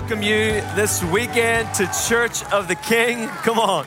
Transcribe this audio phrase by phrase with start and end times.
[0.00, 3.28] welcome you this weekend to Church of the King.
[3.28, 3.86] Come on.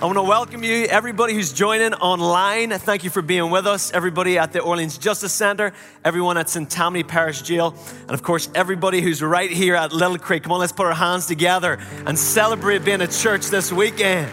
[0.00, 2.70] I want to welcome you, everybody who's joining online.
[2.70, 3.90] Thank you for being with us.
[3.90, 5.72] Everybody at the Orleans Justice Center,
[6.04, 6.70] everyone at St.
[6.70, 10.44] Tammany Parish Jail, and of course, everybody who's right here at Little Creek.
[10.44, 14.32] Come on, let's put our hands together and celebrate being a church this weekend.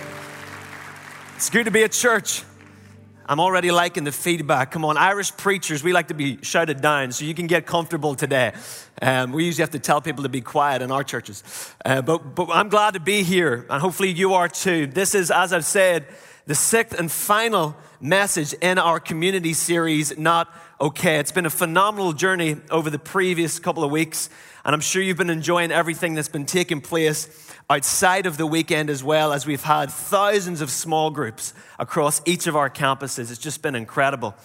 [1.38, 2.44] It's good to be at church.
[3.30, 4.72] I'm already liking the feedback.
[4.72, 8.16] Come on, Irish preachers, we like to be shouted down, so you can get comfortable
[8.16, 8.53] today.
[9.03, 11.44] Um, we usually have to tell people to be quiet in our churches.
[11.85, 14.88] Uh, but, but I'm glad to be here, and hopefully you are too.
[14.88, 16.07] This is, as I've said,
[16.47, 21.19] the sixth and final message in our community series, Not Okay.
[21.19, 24.30] It's been a phenomenal journey over the previous couple of weeks,
[24.63, 27.27] and I'm sure you've been enjoying everything that's been taking place
[27.69, 32.47] outside of the weekend as well, as we've had thousands of small groups across each
[32.47, 33.30] of our campuses.
[33.30, 34.35] It's just been incredible.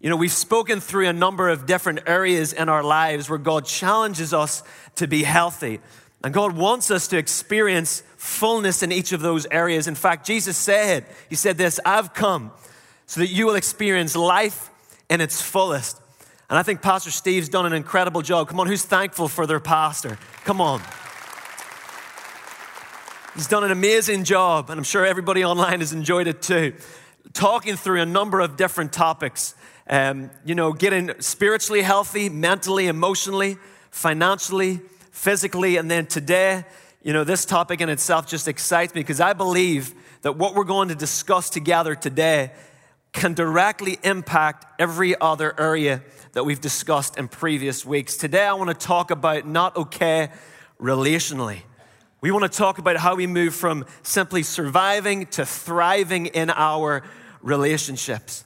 [0.00, 3.66] You know, we've spoken through a number of different areas in our lives where God
[3.66, 4.62] challenges us
[4.94, 5.80] to be healthy.
[6.22, 9.86] And God wants us to experience fullness in each of those areas.
[9.86, 12.52] In fact, Jesus said, He said this I've come
[13.04, 14.70] so that you will experience life
[15.08, 16.00] in its fullest.
[16.48, 18.48] And I think Pastor Steve's done an incredible job.
[18.48, 20.18] Come on, who's thankful for their pastor?
[20.44, 20.82] Come on.
[23.34, 26.74] He's done an amazing job, and I'm sure everybody online has enjoyed it too.
[27.32, 29.54] Talking through a number of different topics.
[29.88, 33.58] Um, you know, getting spiritually healthy, mentally, emotionally,
[33.90, 34.80] financially,
[35.10, 36.64] physically, and then today,
[37.02, 40.64] you know, this topic in itself just excites me because I believe that what we're
[40.64, 42.52] going to discuss together today
[43.14, 46.02] can directly impact every other area
[46.32, 48.16] that we've discussed in previous weeks.
[48.16, 50.30] Today, I want to talk about not okay
[50.80, 51.60] relationally.
[52.20, 57.04] We want to talk about how we move from simply surviving to thriving in our
[57.40, 58.44] relationships.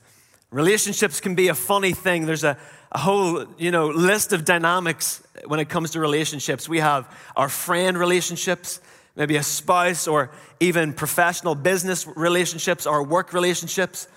[0.51, 2.27] Relationships can be a funny thing.
[2.27, 2.59] There's a,
[2.93, 6.69] a whole, you know, list of dynamics when it comes to relationships.
[6.69, 8.81] We have our friend relationships,
[9.17, 10.31] maybe a spouse or
[10.61, 14.09] even professional business relationships, our work relationships.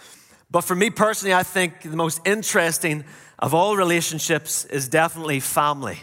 [0.51, 3.05] But for me personally, I think the most interesting
[3.39, 5.99] of all relationships is definitely family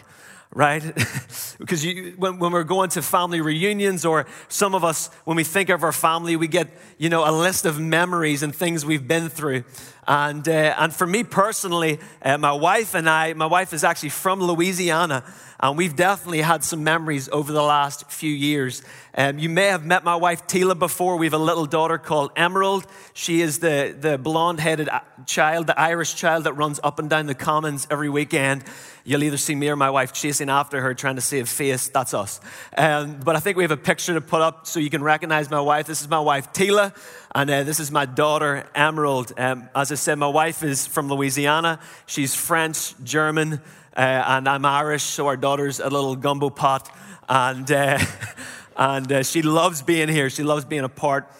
[0.51, 0.81] right?
[1.59, 5.43] because you, when, when, we're going to family reunions, or some of us, when we
[5.43, 9.07] think of our family, we get, you know, a list of memories and things we've
[9.07, 9.63] been through.
[10.07, 14.09] And, uh, and for me personally, uh, my wife and I, my wife is actually
[14.09, 15.23] from Louisiana,
[15.59, 18.81] and we've definitely had some memories over the last few years.
[19.13, 21.17] Um, you may have met my wife Tila before.
[21.17, 22.87] We have a little daughter called Emerald.
[23.13, 27.09] She is the, the blonde headed uh, child, the Irish child that runs up and
[27.09, 28.63] down the commons every weekend.
[29.03, 31.89] You'll either see me or my wife chasing after her, trying to save face.
[31.89, 32.39] That's us.
[32.77, 35.49] Um, but I think we have a picture to put up so you can recognize
[35.49, 35.87] my wife.
[35.87, 36.95] This is my wife, Tila,
[37.35, 39.33] and uh, this is my daughter, Emerald.
[39.37, 41.79] Um, as I said, my wife is from Louisiana.
[42.07, 43.61] She's French, German,
[43.95, 46.89] uh, and I'm Irish, so our daughter's a little gumbo pot.
[47.27, 47.99] And, uh,
[48.77, 50.31] and uh, she loves being here.
[50.31, 51.31] She loves being a part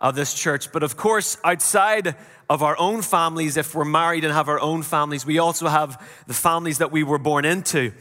[0.00, 0.72] of this church.
[0.72, 2.16] But of course, outside
[2.48, 6.02] of our own families, if we're married and have our own families, we also have
[6.26, 7.92] the families that we were born into.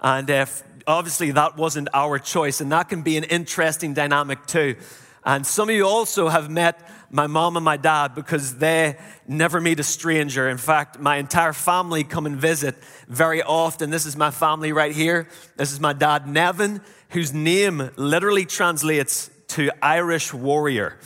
[0.00, 4.76] And if, obviously, that wasn't our choice, and that can be an interesting dynamic too.
[5.24, 9.60] And some of you also have met my mom and my dad because they never
[9.60, 10.48] meet a stranger.
[10.48, 12.76] In fact, my entire family come and visit
[13.08, 13.90] very often.
[13.90, 15.28] This is my family right here.
[15.56, 16.80] This is my dad, Nevin,
[17.10, 20.98] whose name literally translates to Irish warrior.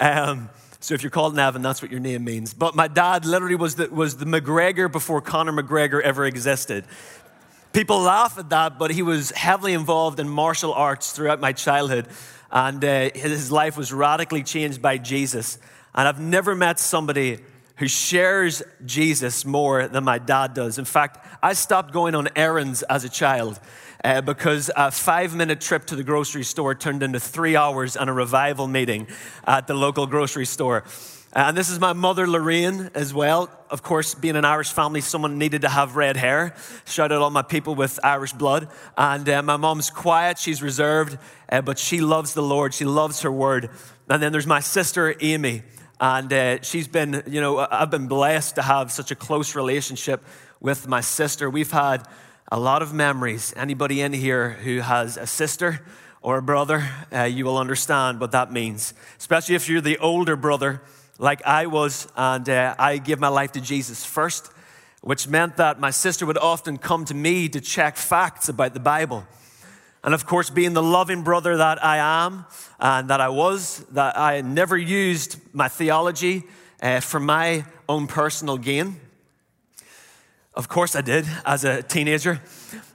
[0.00, 0.48] Um,
[0.80, 2.54] so if you're called Nevin, that's what your name means.
[2.54, 6.86] But my dad literally was the, was the McGregor before Conor McGregor ever existed.
[7.74, 12.08] People laugh at that, but he was heavily involved in martial arts throughout my childhood.
[12.52, 15.58] And uh, his life was radically changed by Jesus.
[15.94, 17.38] And I've never met somebody
[17.76, 20.78] who shares Jesus more than my dad does.
[20.78, 23.58] In fact, I stopped going on errands as a child
[24.04, 28.10] uh, because a five minute trip to the grocery store turned into three hours and
[28.10, 29.06] a revival meeting
[29.46, 30.84] at the local grocery store.
[31.32, 33.48] Uh, and this is my mother, Lorraine, as well.
[33.70, 36.56] Of course, being an Irish family, someone needed to have red hair.
[36.86, 38.66] Shout out all my people with Irish blood.
[38.98, 41.18] And uh, my mom's quiet, she's reserved,
[41.48, 42.74] uh, but she loves the Lord.
[42.74, 43.70] She loves her word.
[44.08, 45.62] And then there's my sister, Amy.
[46.00, 50.24] And uh, she's been, you know, I've been blessed to have such a close relationship
[50.58, 51.48] with my sister.
[51.48, 52.08] We've had
[52.50, 53.54] a lot of memories.
[53.56, 55.86] Anybody in here who has a sister
[56.22, 58.94] or a brother, uh, you will understand what that means.
[59.16, 60.82] Especially if you're the older brother,
[61.20, 64.50] like I was, and uh, I gave my life to Jesus first,
[65.02, 68.80] which meant that my sister would often come to me to check facts about the
[68.80, 69.26] Bible.
[70.02, 72.46] And of course, being the loving brother that I am
[72.78, 76.44] and that I was, that I never used my theology
[76.82, 78.98] uh, for my own personal gain.
[80.54, 82.40] Of course I did as a teenager.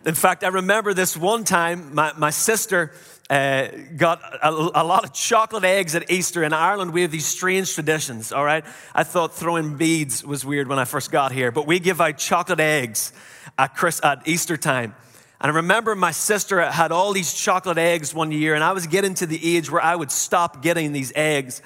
[0.04, 2.92] In fact, I remember this one time my, my sister
[3.30, 3.68] uh,
[3.98, 6.44] got a, a, lot of chocolate eggs at Easter.
[6.44, 8.64] In Ireland, we have these strange traditions, all right?
[8.94, 12.20] I thought throwing beads was weird when I first got here, but we give out
[12.20, 13.14] chocolate eggs
[13.58, 13.72] at,
[14.04, 14.94] at Easter time.
[15.42, 18.86] And I remember my sister had all these chocolate eggs one year, and I was
[18.86, 21.64] getting to the age where I would stop getting these eggs.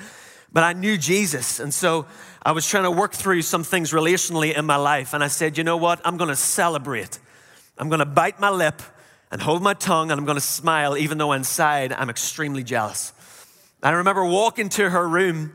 [0.53, 2.07] But I knew Jesus, and so
[2.41, 5.57] I was trying to work through some things relationally in my life, and I said,
[5.57, 5.99] you know what?
[6.05, 7.19] I'm going to celebrate.
[7.77, 8.81] I'm going to bite my lip
[9.31, 13.13] and hold my tongue, and I'm going to smile, even though inside I'm extremely jealous.
[13.81, 15.53] I remember walking to her room,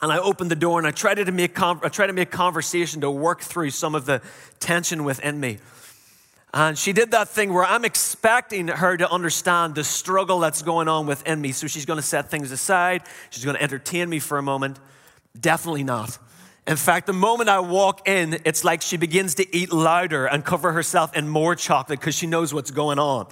[0.00, 3.00] and I opened the door, and I tried to make, I tried to make conversation
[3.00, 4.22] to work through some of the
[4.60, 5.58] tension within me.
[6.54, 10.88] And she did that thing where I'm expecting her to understand the struggle that's going
[10.88, 11.52] on within me.
[11.52, 13.02] So she's going to set things aside.
[13.30, 14.78] She's going to entertain me for a moment.
[15.38, 16.18] Definitely not.
[16.68, 20.44] In fact, the moment I walk in, it's like she begins to eat louder and
[20.44, 23.26] cover herself in more chocolate because she knows what's going on.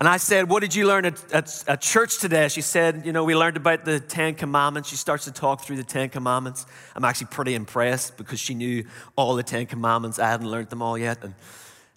[0.00, 2.48] And I said, What did you learn at, at, at, church today?
[2.48, 4.88] She said, You know, we learned about the Ten Commandments.
[4.88, 6.66] She starts to talk through the Ten Commandments.
[6.96, 10.18] I'm actually pretty impressed because she knew all the Ten Commandments.
[10.18, 11.22] I hadn't learned them all yet.
[11.22, 11.34] And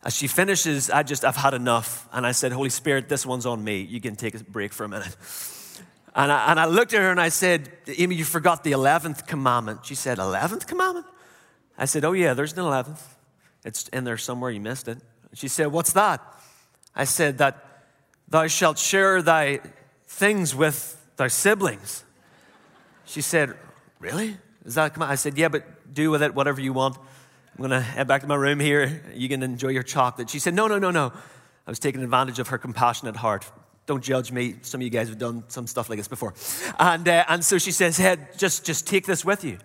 [0.04, 2.08] as she finishes, I just, I've had enough.
[2.14, 3.82] And I said, Holy Spirit, this one's on me.
[3.82, 5.16] You can take a break for a minute.
[6.16, 9.26] And I, and I looked at her and I said, Amy, you forgot the 11th
[9.26, 9.86] commandment.
[9.86, 11.08] She said, 11th commandment?
[11.78, 13.02] I said, Oh, yeah, there's an 11th.
[13.66, 14.52] It's in there somewhere.
[14.52, 15.00] You missed it.
[15.34, 16.22] She said, What's that?
[16.96, 17.66] I said, That
[18.28, 19.62] thou shalt share thy
[20.06, 22.04] things with thy siblings.
[23.06, 23.56] She said,
[24.00, 24.38] Really?
[24.66, 25.00] Is that?
[25.02, 26.98] I said, Yeah, but do with it whatever you want.
[26.98, 29.04] I'm going to head back to my room here.
[29.16, 30.30] You can enjoy your chocolate.
[30.30, 31.12] She said, No, no, no, no.
[31.66, 33.50] I was taking advantage of her compassionate heart.
[33.86, 34.56] Don't judge me.
[34.62, 36.34] Some of you guys have done some stuff like this before.
[36.80, 39.58] And, uh, and so she says, Hey, just, just take this with you.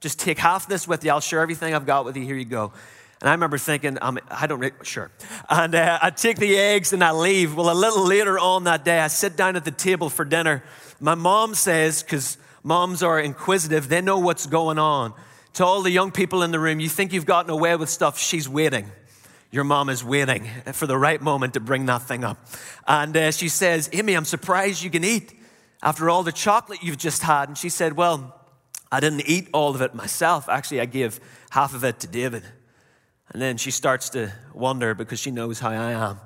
[0.00, 1.10] Just take half this with you.
[1.10, 2.24] I'll share everything I've got with you.
[2.24, 2.72] Here you go.
[3.20, 5.10] And I remember thinking, um, I don't, sure.
[5.48, 7.54] And uh, I take the eggs and I leave.
[7.54, 10.62] Well, a little later on that day, I sit down at the table for dinner.
[11.00, 15.14] My mom says, because moms are inquisitive, they know what's going on.
[15.54, 18.18] To all the young people in the room, you think you've gotten away with stuff,
[18.18, 18.90] she's waiting
[19.50, 22.38] your mom is waiting for the right moment to bring that thing up.
[22.86, 25.32] And uh, she says, Amy, I'm surprised you can eat
[25.82, 27.48] after all the chocolate you've just had.
[27.48, 28.34] And she said, Well,
[28.90, 30.48] I didn't eat all of it myself.
[30.48, 31.20] Actually, I gave
[31.50, 32.42] half of it to David.
[33.32, 36.20] And then she starts to wonder because she knows how I am.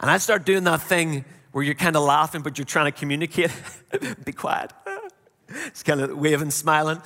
[0.00, 2.98] And I start doing that thing where you're kind of laughing, but you're trying to
[2.98, 3.50] communicate.
[4.24, 4.72] Be quiet.
[5.70, 7.00] Just kind of waving, smiling.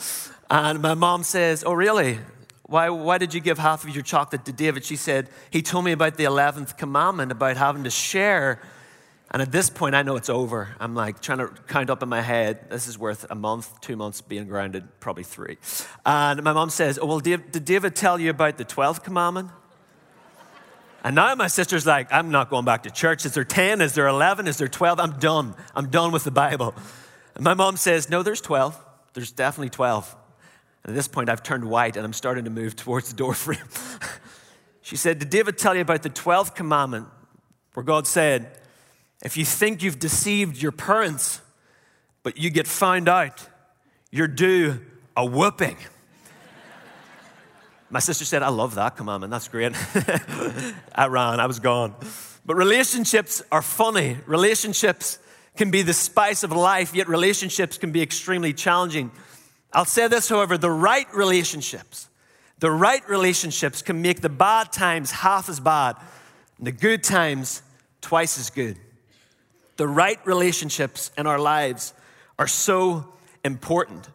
[0.50, 2.18] And my mom says, Oh, really?
[2.70, 4.84] Why, why did you give half of your chocolate to David?
[4.84, 8.62] She said, He told me about the 11th commandment about having to share.
[9.32, 10.68] And at this point, I know it's over.
[10.78, 12.70] I'm like trying to count up in my head.
[12.70, 15.58] This is worth a month, two months being grounded, probably three.
[16.06, 19.50] And my mom says, Oh, well, did David tell you about the 12th commandment?
[21.02, 23.26] And now my sister's like, I'm not going back to church.
[23.26, 23.80] Is there 10?
[23.80, 24.46] Is there 11?
[24.46, 25.00] Is there 12?
[25.00, 25.56] I'm done.
[25.74, 26.76] I'm done with the Bible.
[27.34, 28.78] And my mom says, No, there's 12.
[29.14, 30.18] There's definitely 12.
[30.84, 33.34] And at this point, I've turned white and I'm starting to move towards the door
[33.34, 33.58] frame.
[34.82, 37.06] she said, Did David tell you about the 12th commandment
[37.74, 38.58] where God said,
[39.22, 41.40] If you think you've deceived your parents,
[42.22, 43.46] but you get found out,
[44.10, 44.80] you're due
[45.16, 45.76] a whooping.
[47.90, 49.30] My sister said, I love that commandment.
[49.30, 49.72] That's great.
[50.94, 51.94] I ran, I was gone.
[52.46, 54.16] But relationships are funny.
[54.26, 55.18] Relationships
[55.56, 59.10] can be the spice of life, yet relationships can be extremely challenging.
[59.72, 62.08] I'll say this, however, the right relationships,
[62.58, 65.96] the right relationships can make the bad times half as bad
[66.58, 67.62] and the good times
[68.00, 68.76] twice as good.
[69.76, 71.94] The right relationships in our lives
[72.38, 73.06] are so
[73.44, 74.08] important.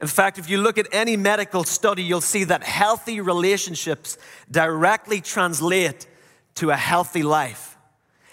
[0.00, 4.18] In fact, if you look at any medical study, you'll see that healthy relationships
[4.50, 6.08] directly translate
[6.56, 7.76] to a healthy life.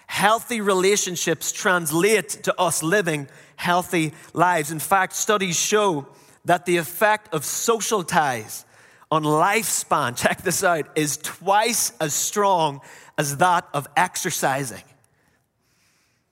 [0.07, 4.71] Healthy relationships translate to us living healthy lives.
[4.71, 6.07] In fact, studies show
[6.45, 8.65] that the effect of social ties
[9.11, 12.81] on lifespan, check this out, is twice as strong
[13.17, 14.83] as that of exercising.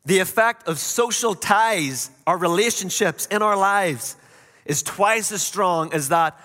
[0.05, 4.15] The effect of social ties, our relationships in our lives,
[4.65, 6.39] is twice as strong as that,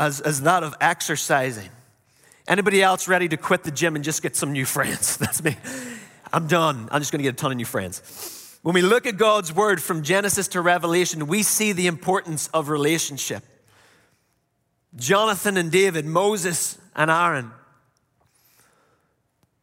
[0.00, 1.70] as, as that of exercising.
[2.48, 5.16] Anybody else ready to quit the gym and just get some new friends?
[5.18, 5.56] That's me.
[6.32, 6.88] I'm done.
[6.90, 8.02] I'm just going to get a ton of new friends.
[8.64, 12.70] When we look at God's word from Genesis to Revelation, we see the importance of
[12.70, 13.44] relationship.
[14.96, 17.50] Jonathan and David, Moses and Aaron,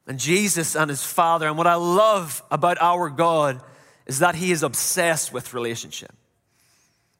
[0.05, 1.47] and Jesus and his father.
[1.47, 3.59] And what I love about our God
[4.05, 6.13] is that he is obsessed with relationship.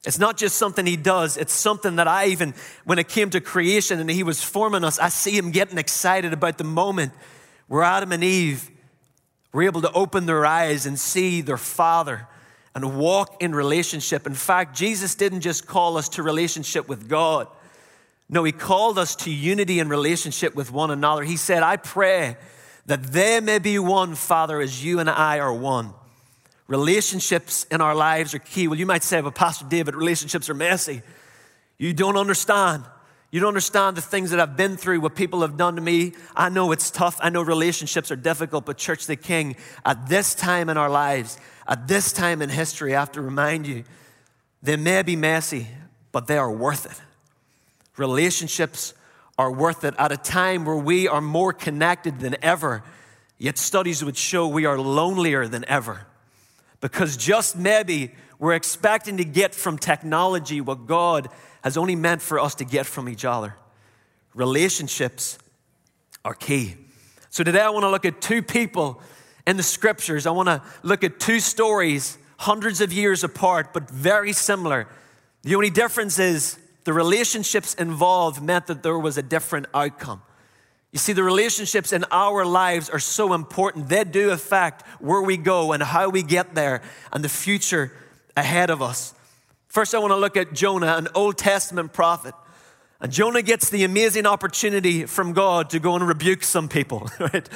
[0.05, 2.53] It's not just something he does, it's something that I even,
[2.85, 6.31] when it came to creation and he was forming us, I see him getting excited
[6.31, 7.13] about the moment
[7.67, 8.69] where Adam and Eve
[9.53, 12.27] were able to open their eyes and see their Father
[12.73, 14.25] and walk in relationship.
[14.25, 17.47] In fact, Jesus didn't just call us to relationship with God.
[18.29, 21.23] No, he called us to unity and relationship with one another.
[21.23, 22.37] He said, I pray
[22.85, 25.93] that they may be one, Father, as you and I are one.
[26.67, 28.69] Relationships in our lives are key.
[28.69, 31.01] Well, you might say, but Pastor David, relationships are messy.
[31.77, 32.85] You don't understand.
[33.31, 36.13] You don't understand the things that I've been through, what people have done to me.
[36.35, 37.17] I know it's tough.
[37.21, 41.37] I know relationships are difficult, but Church the King, at this time in our lives,
[41.65, 43.85] at this time in history, I have to remind you,
[44.61, 45.67] they may be messy,
[46.11, 47.01] but they are worth it.
[47.97, 48.93] Relationships
[49.37, 52.83] are worth it at a time where we are more connected than ever,
[53.37, 56.05] yet studies would show we are lonelier than ever.
[56.81, 58.11] Because just maybe
[58.41, 61.29] we're expecting to get from technology what God
[61.63, 63.55] has only meant for us to get from each other.
[64.33, 65.37] Relationships
[66.25, 66.73] are key.
[67.29, 68.99] So today I want to look at two people
[69.45, 70.25] in the scriptures.
[70.25, 74.87] I want to look at two stories, hundreds of years apart, but very similar.
[75.43, 80.23] The only difference is the relationships involved meant that there was a different outcome.
[80.91, 83.87] You see, the relationships in our lives are so important.
[83.87, 86.81] They do affect where we go and how we get there
[87.13, 87.91] and the future
[88.41, 89.13] ahead of us.
[89.67, 92.33] First, I want to look at Jonah, an Old Testament prophet.
[92.99, 97.47] And Jonah gets the amazing opportunity from God to go and rebuke some people, right?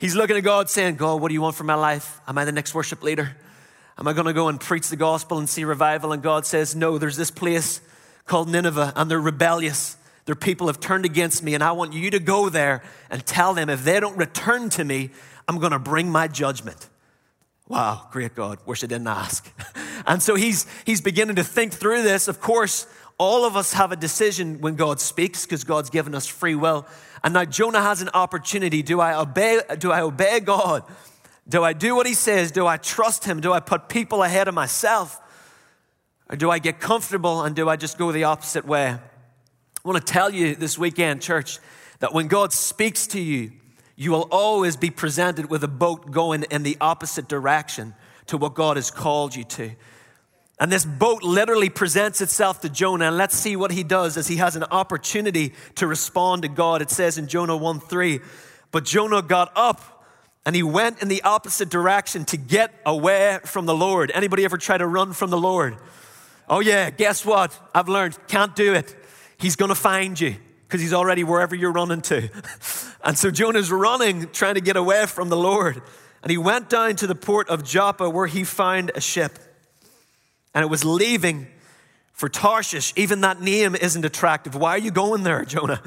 [0.00, 2.20] He's looking at God saying, God, what do you want for my life?
[2.26, 3.36] Am I the next worship leader?
[3.98, 6.12] Am I going to go and preach the gospel and see revival?
[6.12, 7.80] And God says, No, there's this place
[8.26, 9.96] called Nineveh, and they're rebellious.
[10.24, 13.52] Their people have turned against me, and I want you to go there and tell
[13.54, 15.10] them if they don't return to me,
[15.48, 16.88] I'm going to bring my judgment.
[17.68, 18.58] Wow, great God.
[18.66, 19.50] Wish I didn't ask.
[20.06, 22.28] And so he's, he's beginning to think through this.
[22.28, 22.86] Of course,
[23.18, 26.86] all of us have a decision when God speaks because God's given us free will.
[27.22, 28.82] And now Jonah has an opportunity.
[28.82, 30.84] Do I obey, do I obey God?
[31.48, 32.50] Do I do what he says?
[32.50, 33.40] Do I trust him?
[33.40, 35.20] Do I put people ahead of myself?
[36.30, 38.86] Or do I get comfortable and do I just go the opposite way?
[38.88, 39.00] I
[39.88, 41.58] want to tell you this weekend, church,
[41.98, 43.52] that when God speaks to you,
[43.96, 47.94] you will always be presented with a boat going in the opposite direction
[48.30, 49.72] to what God has called you to.
[50.60, 53.06] And this boat literally presents itself to Jonah.
[53.06, 56.82] And let's see what he does as he has an opportunity to respond to God.
[56.82, 58.20] It says in Jonah 1 3,
[58.70, 60.04] but Jonah got up
[60.46, 64.12] and he went in the opposite direction to get away from the Lord.
[64.14, 65.76] Anybody ever try to run from the Lord?
[66.48, 67.58] Oh, yeah, guess what?
[67.74, 68.94] I've learned, can't do it.
[69.38, 72.28] He's going to find you because he's already wherever you're running to.
[73.04, 75.82] and so Jonah's running, trying to get away from the Lord.
[76.22, 79.38] And he went down to the port of Joppa where he found a ship.
[80.54, 81.46] And it was leaving
[82.12, 82.92] for Tarshish.
[82.96, 84.54] Even that name isn't attractive.
[84.54, 85.82] Why are you going there, Jonah?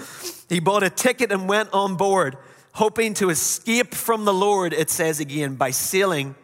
[0.49, 2.37] He bought a ticket and went on board,
[2.73, 6.35] hoping to escape from the Lord, it says again, by sailing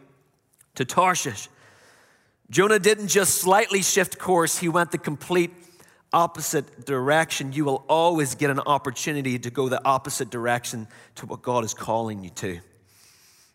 [0.76, 1.50] to Tarshish.
[2.52, 5.52] Jonah didn't just slightly shift course, he went the complete
[6.14, 7.54] opposite direction.
[7.54, 11.74] You will always get an opportunity to go the opposite direction to what God is
[11.74, 12.60] calling you to.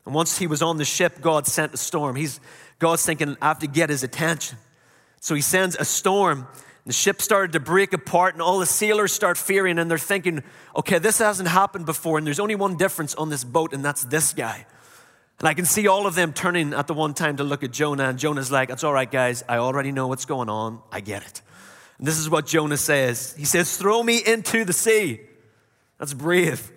[0.06, 2.16] And once he was on the ship, God sent a storm.
[2.16, 2.40] He's,
[2.78, 4.58] God's thinking, I have to get his attention.
[5.20, 6.46] So he sends a storm.
[6.86, 10.42] The ship started to break apart, and all the sailors start fearing, and they're thinking,
[10.76, 14.04] okay, this hasn't happened before, and there's only one difference on this boat, and that's
[14.04, 14.66] this guy.
[15.38, 17.70] And I can see all of them turning at the one time to look at
[17.70, 19.42] Jonah, and Jonah's like, It's all right, guys.
[19.48, 20.80] I already know what's going on.
[20.92, 21.40] I get it.
[21.98, 25.20] And this is what Jonah says He says, Throw me into the sea.
[25.98, 26.70] That's brave.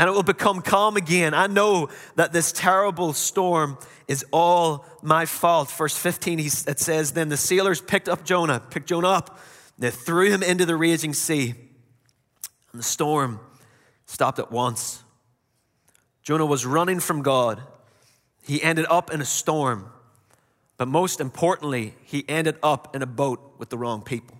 [0.00, 1.34] And it will become calm again.
[1.34, 3.76] I know that this terrible storm
[4.08, 5.70] is all my fault.
[5.72, 9.38] Verse 15, it says, Then the sailors picked up Jonah, picked Jonah up,
[9.78, 11.50] they threw him into the raging sea.
[12.72, 13.40] And the storm
[14.06, 15.04] stopped at once.
[16.22, 17.60] Jonah was running from God.
[18.42, 19.92] He ended up in a storm.
[20.78, 24.38] But most importantly, he ended up in a boat with the wrong people.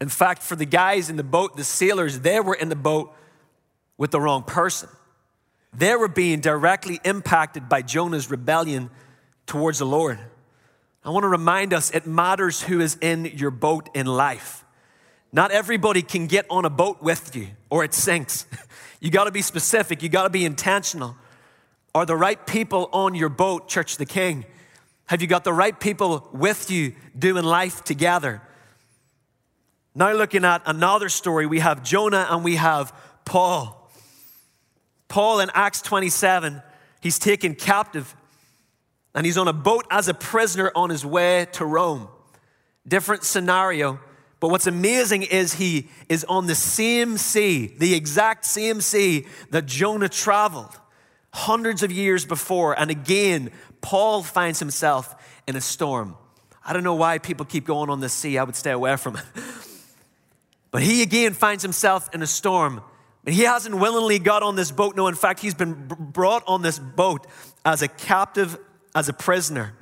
[0.00, 3.14] In fact, for the guys in the boat, the sailors, they were in the boat
[4.02, 4.88] with the wrong person.
[5.72, 8.90] They were being directly impacted by Jonah's rebellion
[9.46, 10.18] towards the Lord.
[11.04, 14.64] I want to remind us it matters who is in your boat in life.
[15.32, 18.44] Not everybody can get on a boat with you or it sinks.
[19.00, 21.16] You got to be specific, you got to be intentional.
[21.92, 24.44] Are the right people on your boat, Church the King?
[25.06, 28.42] Have you got the right people with you doing life together?
[29.92, 32.92] Now, looking at another story, we have Jonah and we have
[33.24, 33.81] Paul.
[35.12, 36.62] Paul in Acts 27,
[37.02, 38.16] he's taken captive
[39.14, 42.08] and he's on a boat as a prisoner on his way to Rome.
[42.88, 44.00] different scenario.
[44.40, 49.66] But what's amazing is he is on the same sea, the exact same sea that
[49.66, 50.80] Jonah traveled
[51.30, 52.72] hundreds of years before.
[52.80, 53.50] And again,
[53.82, 55.14] Paul finds himself
[55.46, 56.16] in a storm.
[56.64, 58.38] I don't know why people keep going on the sea.
[58.38, 59.24] I would stay away from it.
[60.70, 62.80] But he again finds himself in a storm.
[63.24, 64.96] And he hasn't willingly got on this boat.
[64.96, 67.26] No, in fact, he's been brought on this boat
[67.64, 68.58] as a captive,
[68.94, 69.74] as a prisoner.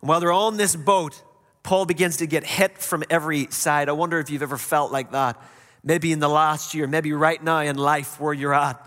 [0.00, 1.22] And while they're on this boat,
[1.62, 3.88] Paul begins to get hit from every side.
[3.88, 5.40] I wonder if you've ever felt like that.
[5.82, 8.80] Maybe in the last year, maybe right now in life where you're at.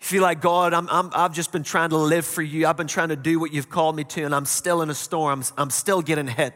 [0.00, 2.66] You feel like, God, I'm, I'm, I've just been trying to live for you.
[2.66, 4.94] I've been trying to do what you've called me to, and I'm still in a
[4.94, 5.40] storm.
[5.40, 6.54] I'm, I'm still getting hit.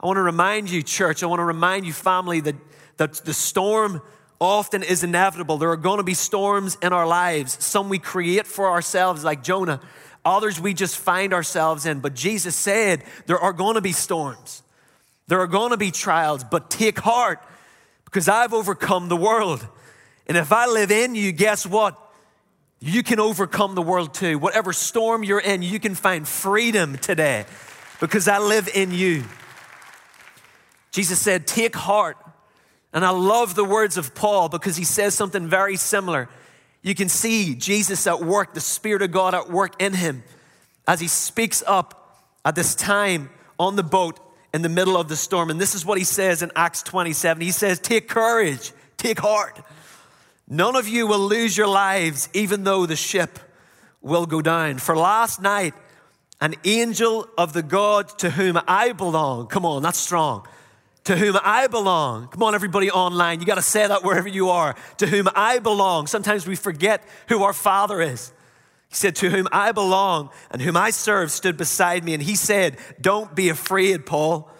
[0.00, 2.56] I want to remind you, church, I want to remind you, family, that,
[2.98, 4.02] that the storm
[4.44, 5.58] often is inevitable.
[5.58, 7.56] There are going to be storms in our lives.
[7.64, 9.80] Some we create for ourselves, like Jonah.
[10.24, 12.00] Others we just find ourselves in.
[12.00, 14.62] But Jesus said there are going to be storms,
[15.26, 17.40] there are going to be trials, but take heart
[18.04, 19.66] because I've overcome the world.
[20.26, 21.98] And if I live in you, guess what?
[22.80, 24.38] You can overcome the world too.
[24.38, 27.46] Whatever storm you're in, you can find freedom today
[28.00, 29.24] because I live in you.
[30.92, 32.16] Jesus said, Take heart.
[32.94, 36.28] And I love the words of Paul because he says something very similar.
[36.80, 40.22] You can see Jesus at work, the Spirit of God at work in him
[40.86, 44.20] as he speaks up at this time on the boat
[44.52, 45.50] in the middle of the storm.
[45.50, 47.42] And this is what he says in Acts 27.
[47.42, 49.60] He says, Take courage, take heart.
[50.46, 53.40] None of you will lose your lives, even though the ship
[54.02, 54.78] will go down.
[54.78, 55.74] For last night,
[56.40, 60.46] an angel of the God to whom I belong, come on, that's strong
[61.04, 62.28] to whom I belong.
[62.28, 64.74] Come on, everybody online, you got to say that wherever you are.
[64.98, 66.06] To whom I belong.
[66.06, 68.32] Sometimes we forget who our Father is.
[68.88, 72.14] He said, To whom I belong and whom I serve stood beside me.
[72.14, 74.50] And he said, Don't be afraid, Paul,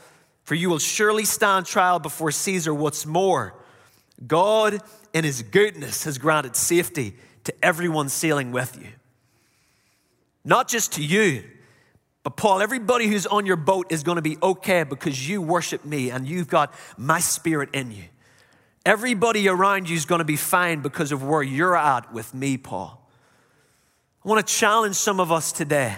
[0.43, 2.75] for you will surely stand trial before Caesar.
[2.75, 3.55] What's more,
[4.27, 4.81] God
[5.15, 8.89] in his goodness has granted safety to everyone sailing with you.
[10.45, 11.45] Not just to you,
[12.25, 15.85] but Paul, everybody who's on your boat is going to be okay because you worship
[15.85, 18.05] me and you've got my spirit in you.
[18.87, 22.57] Everybody around you is going to be fine because of where you're at with me,
[22.57, 23.07] Paul.
[24.25, 25.97] I want to challenge some of us today.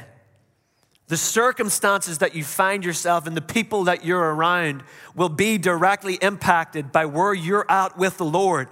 [1.06, 4.82] The circumstances that you find yourself and the people that you're around
[5.14, 8.66] will be directly impacted by where you're at with the Lord.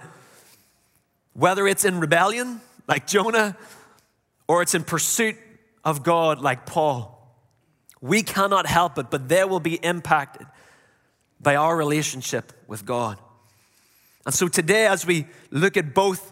[1.33, 3.55] Whether it's in rebellion, like Jonah,
[4.45, 5.37] or it's in pursuit
[5.85, 7.14] of God, like Paul.
[8.05, 10.45] We cannot help it, but they will be impacted
[11.41, 13.17] by our relationship with God.
[14.27, 16.31] And so today, as we look at both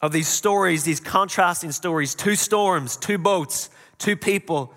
[0.00, 4.74] of these stories, these contrasting stories, two storms, two boats, two people,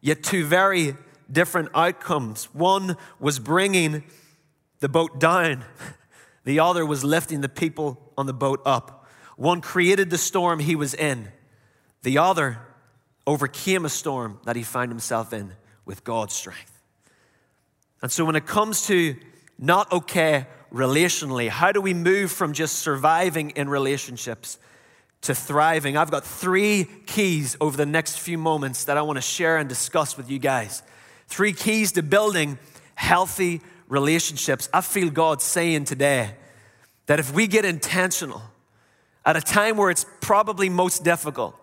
[0.00, 0.94] yet two very
[1.30, 2.44] different outcomes.
[2.54, 4.04] One was bringing
[4.78, 5.64] the boat down,
[6.44, 9.08] the other was lifting the people on the boat up.
[9.36, 11.32] One created the storm he was in,
[12.04, 12.60] the other
[13.28, 15.52] overcame a storm that he found himself in
[15.84, 16.82] with God's strength.
[18.00, 19.16] And so when it comes to
[19.58, 24.58] not okay relationally, how do we move from just surviving in relationships
[25.22, 25.94] to thriving?
[25.94, 29.68] I've got three keys over the next few moments that I want to share and
[29.68, 30.82] discuss with you guys.
[31.26, 32.58] Three keys to building
[32.94, 34.70] healthy relationships.
[34.72, 36.30] I feel God saying today
[37.04, 38.40] that if we get intentional
[39.26, 41.57] at a time where it's probably most difficult,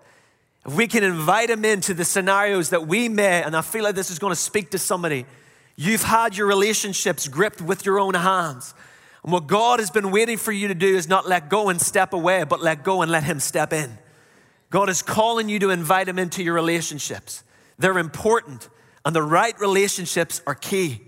[0.65, 3.95] if we can invite him into the scenarios that we met, and I feel like
[3.95, 5.25] this is going to speak to somebody,
[5.75, 8.73] you've had your relationships gripped with your own hands.
[9.23, 11.79] And what God has been waiting for you to do is not let go and
[11.79, 13.97] step away, but let go and let him step in.
[14.71, 17.43] God is calling you to invite him into your relationships.
[17.77, 18.69] They're important,
[19.05, 21.01] and the right relationships are key.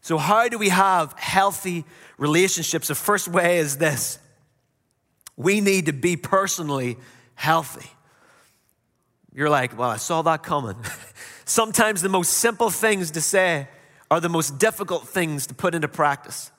[0.00, 1.84] So, how do we have healthy
[2.16, 2.88] relationships?
[2.88, 4.18] The first way is this
[5.36, 6.96] we need to be personally
[7.36, 7.88] healthy.
[9.38, 10.74] You're like, well, I saw that coming.
[11.44, 13.68] Sometimes the most simple things to say
[14.10, 16.50] are the most difficult things to put into practice.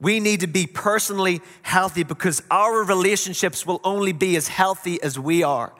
[0.00, 5.18] We need to be personally healthy because our relationships will only be as healthy as
[5.18, 5.74] we are.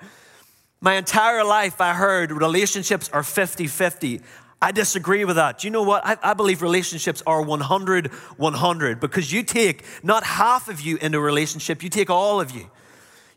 [0.83, 4.21] My entire life, I heard relationships are 50 50.
[4.61, 5.61] I disagree with that.
[5.61, 6.05] Do you know what?
[6.05, 11.15] I, I, believe relationships are 100 100 because you take not half of you in
[11.15, 12.71] a relationship, you take all of you.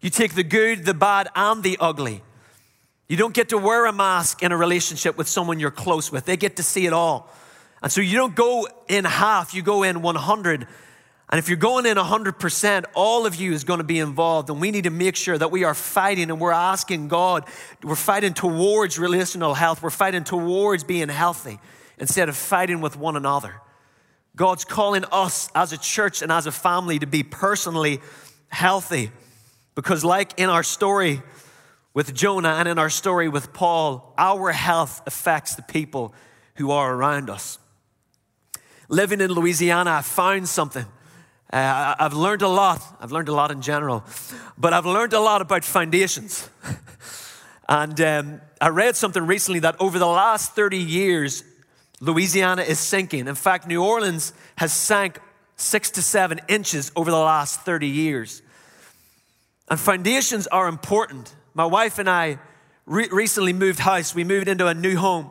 [0.01, 2.21] You take the good, the bad, and the ugly.
[3.09, 6.25] You don't get to wear a mask in a relationship with someone you're close with.
[6.25, 7.27] They get to see it all.
[7.81, 10.67] And so you don't go in half, you go in 100.
[11.31, 14.49] And if you're going in 100%, all of you is going to be involved.
[14.49, 17.45] And we need to make sure that we are fighting and we're asking God,
[17.83, 21.59] we're fighting towards relational health, we're fighting towards being healthy
[21.97, 23.55] instead of fighting with one another.
[24.35, 28.01] God's calling us as a church and as a family to be personally
[28.49, 29.11] healthy.
[29.73, 31.21] Because, like in our story
[31.93, 36.13] with Jonah and in our story with Paul, our health affects the people
[36.55, 37.57] who are around us.
[38.89, 40.85] Living in Louisiana, I found something.
[41.51, 42.81] Uh, I've learned a lot.
[42.99, 44.03] I've learned a lot in general,
[44.57, 46.47] but I've learned a lot about foundations.
[47.69, 51.43] and um, I read something recently that over the last 30 years,
[52.01, 53.27] Louisiana is sinking.
[53.27, 55.19] In fact, New Orleans has sank
[55.55, 58.41] six to seven inches over the last 30 years.
[59.69, 61.33] And foundations are important.
[61.59, 62.39] My wife and I
[62.85, 64.15] re- recently moved house.
[64.15, 65.29] We moved into a new home.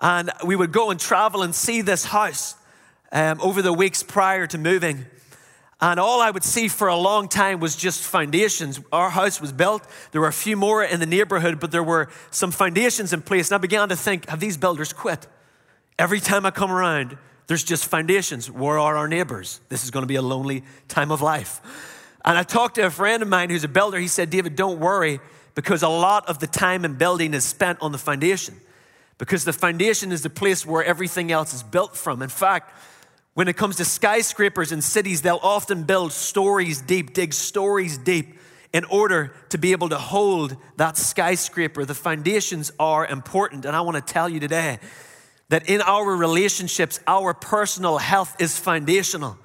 [0.00, 2.54] And we would go and travel and see this house
[3.12, 5.04] um, over the weeks prior to moving.
[5.78, 8.80] And all I would see for a long time was just foundations.
[8.90, 9.86] Our house was built.
[10.12, 13.50] There were a few more in the neighborhood, but there were some foundations in place.
[13.50, 15.26] And I began to think, have these builders quit?
[15.98, 17.18] Every time I come around,
[17.48, 18.50] there's just foundations.
[18.50, 19.60] Where are our neighbors?
[19.68, 21.60] This is going to be a lonely time of life.
[22.24, 23.98] And I talked to a friend of mine who's a builder.
[23.98, 25.20] He said, David, don't worry
[25.54, 28.54] because a lot of the time in building is spent on the foundation.
[29.18, 32.22] Because the foundation is the place where everything else is built from.
[32.22, 32.72] In fact,
[33.34, 38.34] when it comes to skyscrapers in cities, they'll often build stories deep, dig stories deep
[38.72, 41.84] in order to be able to hold that skyscraper.
[41.84, 43.64] The foundations are important.
[43.64, 44.78] And I want to tell you today
[45.48, 49.36] that in our relationships, our personal health is foundational.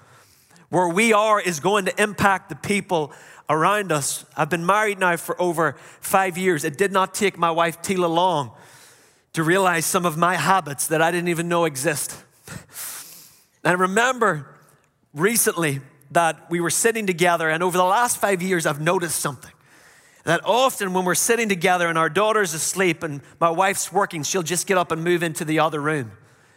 [0.75, 3.13] Where we are is going to impact the people
[3.47, 4.25] around us.
[4.35, 6.65] I've been married now for over five years.
[6.65, 8.51] It did not take my wife Tila long
[9.31, 12.21] to realize some of my habits that I didn't even know exist.
[13.63, 14.53] and I remember
[15.13, 15.79] recently
[16.11, 19.53] that we were sitting together, and over the last five years, I've noticed something
[20.25, 24.43] that often when we're sitting together and our daughter's asleep and my wife's working, she'll
[24.43, 26.11] just get up and move into the other room.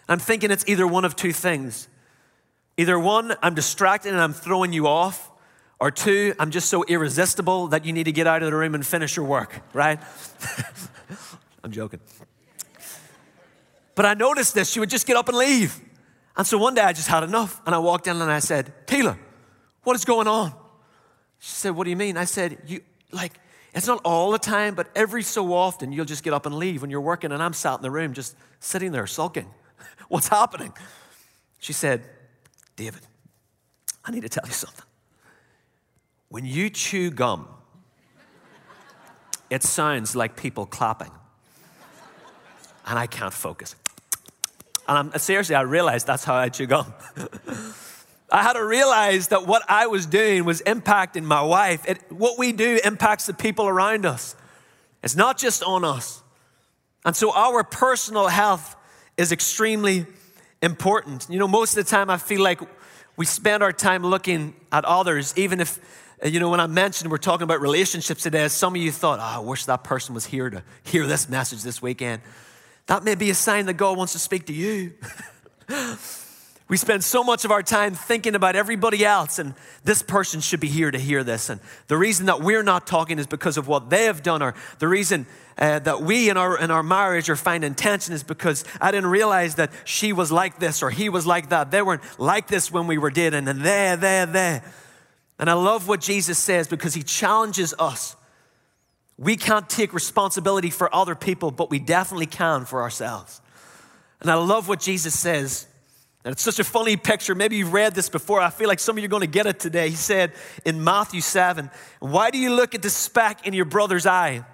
[0.09, 1.87] I'm thinking it's either one of two things.
[2.79, 5.33] Either one, I'm distracted and I'm throwing you off,
[5.81, 8.75] or two, I'm just so irresistible that you need to get out of the room
[8.75, 9.99] and finish your work, right?
[11.64, 12.01] I'm joking.
[13.97, 14.71] But I noticed this.
[14.71, 15.81] She would just get up and leave.
[16.37, 17.61] And so one day I just had enough.
[17.67, 19.19] And I walked in and I said, Taylor,
[19.83, 20.53] what is going on?
[21.41, 22.17] She said, What do you mean?
[22.17, 23.41] I said, You, like,
[23.75, 26.83] it's not all the time, but every so often you'll just get up and leave
[26.83, 29.49] when you're working, and I'm sat in the room just sitting there sulking.
[30.09, 30.73] What's happening?
[31.59, 32.05] She said,
[32.79, 33.01] David,
[34.05, 34.85] I need to tell you something.
[36.29, 37.49] When you chew gum,
[39.51, 41.11] it sounds like people clapping,
[42.87, 43.75] and I can't focus.
[44.87, 46.95] And I'm, seriously, I realized that's how I chew gum.
[48.31, 51.85] I had to realize that what I was doing was impacting my wife.
[51.88, 54.37] It, what we do impacts the people around us.
[55.03, 56.23] It's not just on us.
[57.05, 58.77] And so our personal health
[59.17, 60.07] is extremely
[60.62, 61.27] important.
[61.29, 62.61] You know, most of the time I feel like
[63.16, 65.79] we spend our time looking at others, even if,
[66.25, 69.40] you know, when I mentioned we're talking about relationships today, some of you thought, oh,
[69.42, 72.23] I wish that person was here to hear this message this weekend.
[72.87, 74.94] That may be a sign that God wants to speak to you.
[76.68, 80.61] We spend so much of our time thinking about everybody else, and this person should
[80.61, 81.49] be here to hear this.
[81.49, 84.55] And the reason that we're not talking is because of what they have done, or
[84.79, 85.27] the reason
[85.59, 89.11] uh, that we in our, in our marriage are finding tension is because I didn't
[89.11, 91.71] realize that she was like this or he was like that.
[91.71, 94.62] They weren't like this when we were dating, and there, there, there.
[95.38, 98.16] And I love what Jesus says because he challenges us.
[99.16, 103.40] We can't take responsibility for other people, but we definitely can for ourselves.
[104.21, 105.66] And I love what Jesus says
[106.25, 107.35] and it's such a funny picture.
[107.35, 108.40] Maybe you've read this before.
[108.40, 109.88] I feel like some of you are going to get it today.
[109.88, 110.33] He said
[110.64, 114.44] in Matthew 7, Why do you look at the speck in your brother's eye,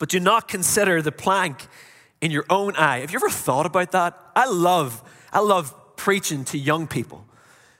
[0.00, 1.68] but do not consider the plank
[2.20, 3.00] in your own eye?
[3.00, 4.18] Have you ever thought about that?
[4.34, 7.24] I love, I love preaching to young people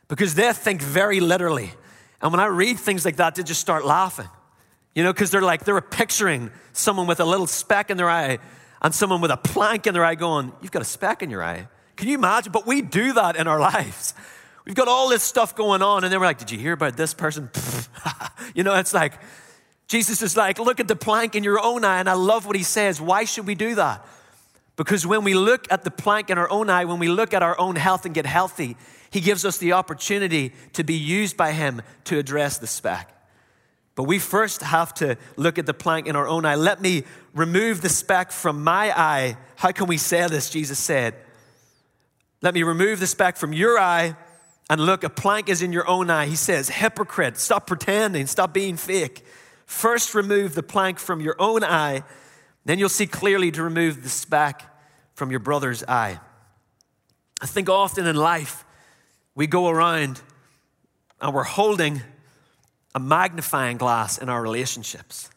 [0.07, 1.73] because they think very literally.
[2.21, 4.29] And when I read things like that, they just start laughing.
[4.95, 8.39] You know, because they're like, they're picturing someone with a little speck in their eye
[8.83, 11.43] and someone with a plank in their eye going, You've got a speck in your
[11.43, 11.69] eye.
[11.97, 12.53] Can you imagine?
[12.53, 14.13] But we do that in our lives.
[14.67, 16.97] We've got all this stuff going on, and then we're like, Did you hear about
[16.97, 17.49] this person?
[18.55, 19.15] you know, it's like,
[19.91, 21.99] Jesus is like, Look at the plank in your own eye.
[21.99, 23.01] And I love what he says.
[23.01, 24.07] Why should we do that?
[24.77, 27.43] Because when we look at the plank in our own eye, when we look at
[27.43, 28.77] our own health and get healthy,
[29.11, 33.11] he gives us the opportunity to be used by him to address the speck.
[33.97, 36.55] But we first have to look at the plank in our own eye.
[36.55, 37.03] Let me
[37.35, 39.37] remove the speck from my eye.
[39.57, 40.51] How can we say this?
[40.51, 41.17] Jesus said,
[42.41, 44.17] let me remove the speck from your eye
[44.71, 46.27] and look, a plank is in your own eye.
[46.27, 49.25] He says, Hypocrite, stop pretending, stop being fake.
[49.71, 52.03] First, remove the plank from your own eye,
[52.65, 54.65] then you'll see clearly to remove the speck
[55.15, 56.19] from your brother's eye.
[57.41, 58.65] I think often in life,
[59.37, 60.21] we go around
[61.21, 62.03] and we're holding
[62.97, 65.31] a magnifying glass in our relationships.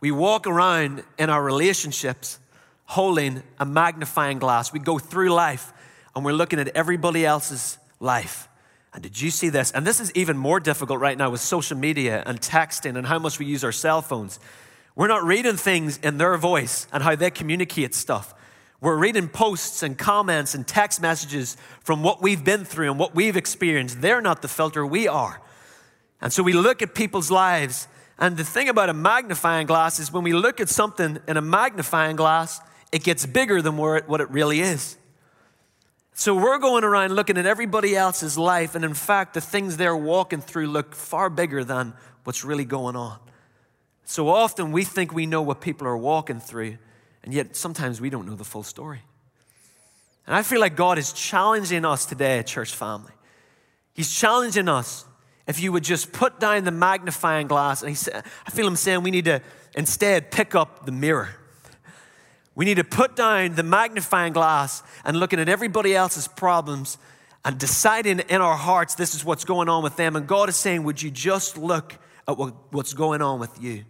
[0.00, 2.40] We walk around in our relationships
[2.84, 4.72] holding a magnifying glass.
[4.72, 5.72] We go through life
[6.16, 8.48] and we're looking at everybody else's life.
[8.94, 9.72] And did you see this?
[9.72, 13.18] And this is even more difficult right now with social media and texting and how
[13.18, 14.38] much we use our cell phones.
[14.94, 18.32] We're not reading things in their voice and how they communicate stuff.
[18.80, 23.16] We're reading posts and comments and text messages from what we've been through and what
[23.16, 24.00] we've experienced.
[24.00, 25.40] They're not the filter, we are.
[26.20, 27.88] And so we look at people's lives.
[28.18, 31.42] And the thing about a magnifying glass is when we look at something in a
[31.42, 32.60] magnifying glass,
[32.92, 34.96] it gets bigger than what it really is.
[36.16, 39.96] So we're going around looking at everybody else's life, and in fact, the things they're
[39.96, 43.18] walking through look far bigger than what's really going on.
[44.04, 46.78] So often we think we know what people are walking through,
[47.24, 49.00] and yet sometimes we don't know the full story.
[50.28, 53.12] And I feel like God is challenging us today, church family.
[53.92, 55.04] He's challenging us
[55.48, 58.12] if you would just put down the magnifying glass, and he
[58.46, 59.42] I feel him saying we need to
[59.74, 61.30] instead pick up the mirror.
[62.54, 66.98] We need to put down the magnifying glass and looking at everybody else's problems
[67.44, 70.16] and deciding in our hearts this is what's going on with them.
[70.16, 73.84] And God is saying, Would you just look at what, what's going on with you?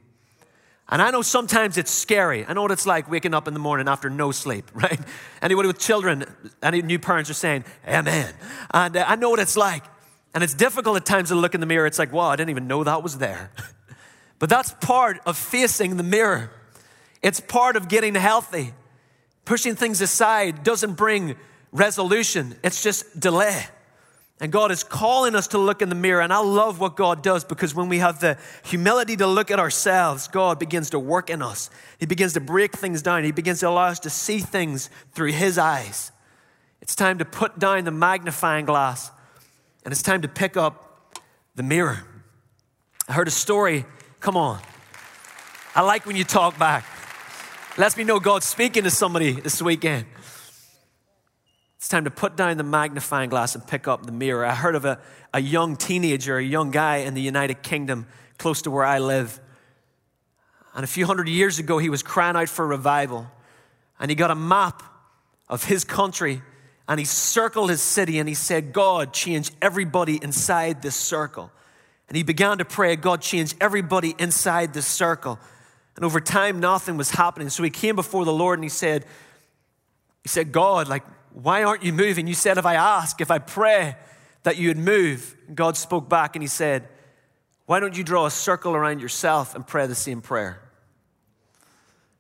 [0.89, 2.45] And I know sometimes it's scary.
[2.47, 5.01] I know what it's like waking up in the morning after no sleep, right?
[5.41, 6.25] Anybody with children,
[6.63, 8.33] any new parents are saying, Amen.
[8.73, 9.85] And uh, I know what it's like.
[10.35, 11.87] And it's difficult at times to look in the mirror.
[11.87, 13.53] It's like, wow, I didn't even know that was there.
[14.41, 16.51] but that's part of facing the mirror.
[17.25, 18.75] It's part of getting healthy.
[19.47, 21.37] Pushing things aside doesn't bring
[21.73, 23.67] resolution, it's just delay.
[24.41, 26.21] And God is calling us to look in the mirror.
[26.21, 29.59] And I love what God does because when we have the humility to look at
[29.59, 31.71] ourselves, God begins to work in us.
[31.99, 33.25] He begins to break things down.
[33.25, 36.13] He begins to allow us to see things through His eyes.
[36.83, 39.11] It's time to put down the magnifying glass
[39.85, 41.17] and it's time to pick up
[41.55, 42.05] the mirror.
[43.09, 43.87] I heard a story.
[44.21, 44.61] Come on.
[45.75, 46.85] I like when you talk back.
[47.77, 50.07] Lets me know God's speaking to somebody this weekend.
[51.77, 54.47] It's time to put down the magnifying glass and pick up the mirror.
[54.47, 55.01] I heard of a,
[55.33, 58.07] a young teenager, a young guy in the United Kingdom,
[58.39, 59.41] close to where I live.
[60.73, 63.27] And a few hundred years ago, he was crying out for revival.
[63.99, 64.85] And he got a map
[65.49, 66.43] of his country
[66.87, 71.51] and he circled his city and he said, God, change everybody inside this circle.
[72.09, 75.41] And he began to pray, God, change everybody inside this circle.
[75.97, 77.49] And over time, nothing was happening.
[77.49, 79.05] So he came before the Lord and he said,
[80.23, 82.27] he said, God, like, why aren't you moving?
[82.27, 83.97] You said, if I ask, if I pray,
[84.43, 85.37] that you would move.
[85.47, 86.89] And God spoke back and he said,
[87.67, 90.61] why don't you draw a circle around yourself and pray the same prayer?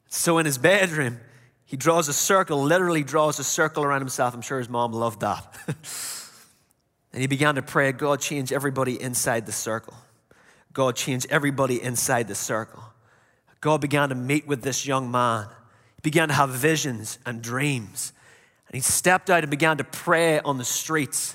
[0.09, 1.21] So in his bedroom,
[1.65, 4.35] he draws a circle, literally draws a circle around himself.
[4.35, 5.59] I'm sure his mom loved that.
[7.13, 9.95] and he began to pray, God, change everybody inside the circle.
[10.73, 12.83] God, change everybody inside the circle.
[13.64, 15.46] God began to meet with this young man.
[15.96, 18.12] He began to have visions and dreams.
[18.68, 21.35] And he stepped out and began to pray on the streets.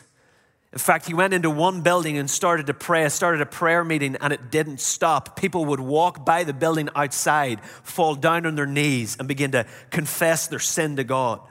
[0.72, 4.16] In fact, he went into one building and started to pray, started a prayer meeting,
[4.22, 5.40] and it didn't stop.
[5.40, 9.66] People would walk by the building outside, fall down on their knees, and begin to
[9.90, 11.42] confess their sin to God.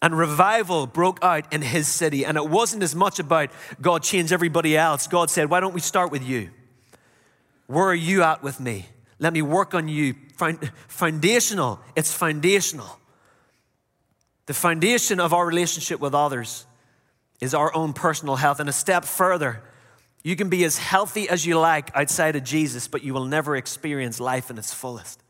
[0.00, 2.24] And revival broke out in his city.
[2.24, 5.08] And it wasn't as much about God change everybody else.
[5.08, 6.50] God said, Why don't we start with you?
[7.66, 8.86] Where are you at with me?
[9.22, 10.16] Let me work on you.
[10.88, 11.78] Foundational.
[11.94, 12.98] It's foundational.
[14.46, 16.66] The foundation of our relationship with others
[17.40, 18.58] is our own personal health.
[18.58, 19.62] And a step further,
[20.24, 23.54] you can be as healthy as you like outside of Jesus, but you will never
[23.54, 25.22] experience life in its fullest.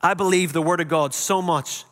[0.00, 1.84] I believe the Word of God so much.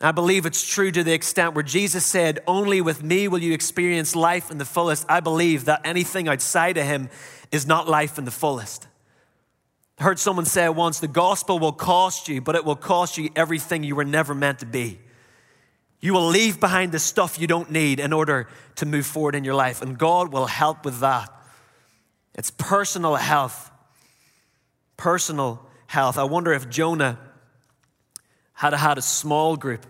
[0.00, 3.52] I believe it's true to the extent where Jesus said, Only with me will you
[3.52, 5.04] experience life in the fullest.
[5.06, 7.10] I believe that anything outside of Him
[7.52, 8.88] is not life in the fullest.
[9.98, 13.30] I heard someone say once the gospel will cost you, but it will cost you
[13.34, 15.00] everything you were never meant to be.
[16.00, 19.42] You will leave behind the stuff you don't need in order to move forward in
[19.42, 21.32] your life, and God will help with that.
[22.34, 23.72] It's personal health.
[24.96, 26.16] Personal health.
[26.16, 27.18] I wonder if Jonah
[28.52, 29.84] had had a small group.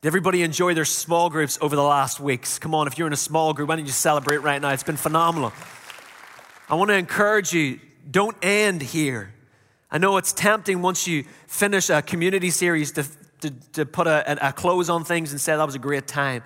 [0.00, 2.58] Did everybody enjoy their small groups over the last weeks?
[2.58, 4.70] Come on, if you're in a small group, why don't you celebrate right now?
[4.70, 5.52] It's been phenomenal.
[6.70, 9.34] I want to encourage you don't end here.
[9.90, 13.04] I know it's tempting once you finish a community series to,
[13.40, 16.42] to, to put a, a close on things and say that was a great time.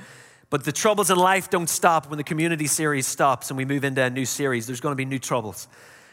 [0.51, 3.85] But the troubles in life don't stop when the community series stops and we move
[3.85, 4.67] into a new series.
[4.67, 5.69] There's going to be new troubles.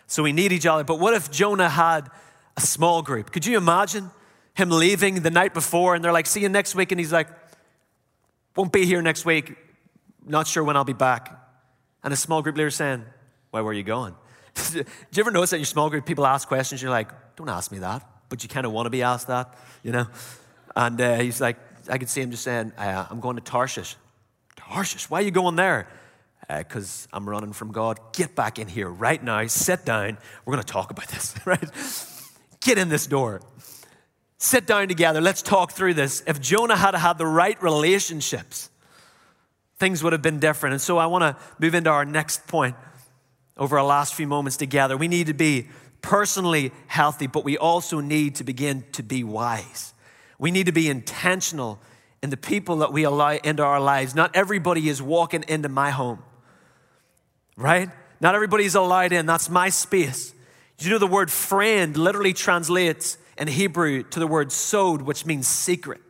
[0.06, 0.84] So we need each other.
[0.84, 2.10] But what if Jonah had
[2.56, 3.32] a small group?
[3.32, 4.12] Could you imagine
[4.54, 6.92] him leaving the night before and they're like, see you next week?
[6.92, 7.28] And he's like,
[8.56, 9.56] Won't be here next week.
[10.26, 11.32] Not sure when I'll be back.
[12.04, 13.04] And a small group leader saying,
[13.52, 14.16] Why, where are you going?
[14.74, 17.50] Do you ever notice that in your small group, people ask questions, you're like, Don't
[17.50, 18.08] ask me that.
[18.30, 20.08] But you kind of want to be asked that, you know?
[20.76, 21.58] And uh, he's like,
[21.90, 23.96] I could see him just saying, uh, I'm going to Tarshish.
[24.56, 25.88] Tarshish, why are you going there?
[26.50, 28.00] Because uh, I'm running from God.
[28.14, 29.46] Get back in here right now.
[29.48, 30.18] Sit down.
[30.46, 31.72] We're going to talk about this, right?
[32.62, 33.42] Get in this door.
[34.38, 35.22] Sit down together.
[35.22, 36.24] Let's talk through this.
[36.28, 38.70] If Jonah had had the right relationships,
[39.78, 40.74] things would have been different.
[40.74, 42.76] And so I want to move into our next point
[43.58, 44.98] over our last few moments together.
[44.98, 45.68] We need to be
[46.02, 49.94] personally healthy, but we also need to begin to be wise.
[50.40, 51.80] We need to be intentional
[52.22, 54.16] in the people that we allow into our lives.
[54.16, 56.24] Not everybody is walking into my home,
[57.56, 57.90] right?
[58.20, 59.26] Not everybody's allowed in.
[59.26, 60.34] That's my space.
[60.80, 65.48] You know, the word friend literally translates in Hebrew to the word sod, which means
[65.48, 66.02] secret.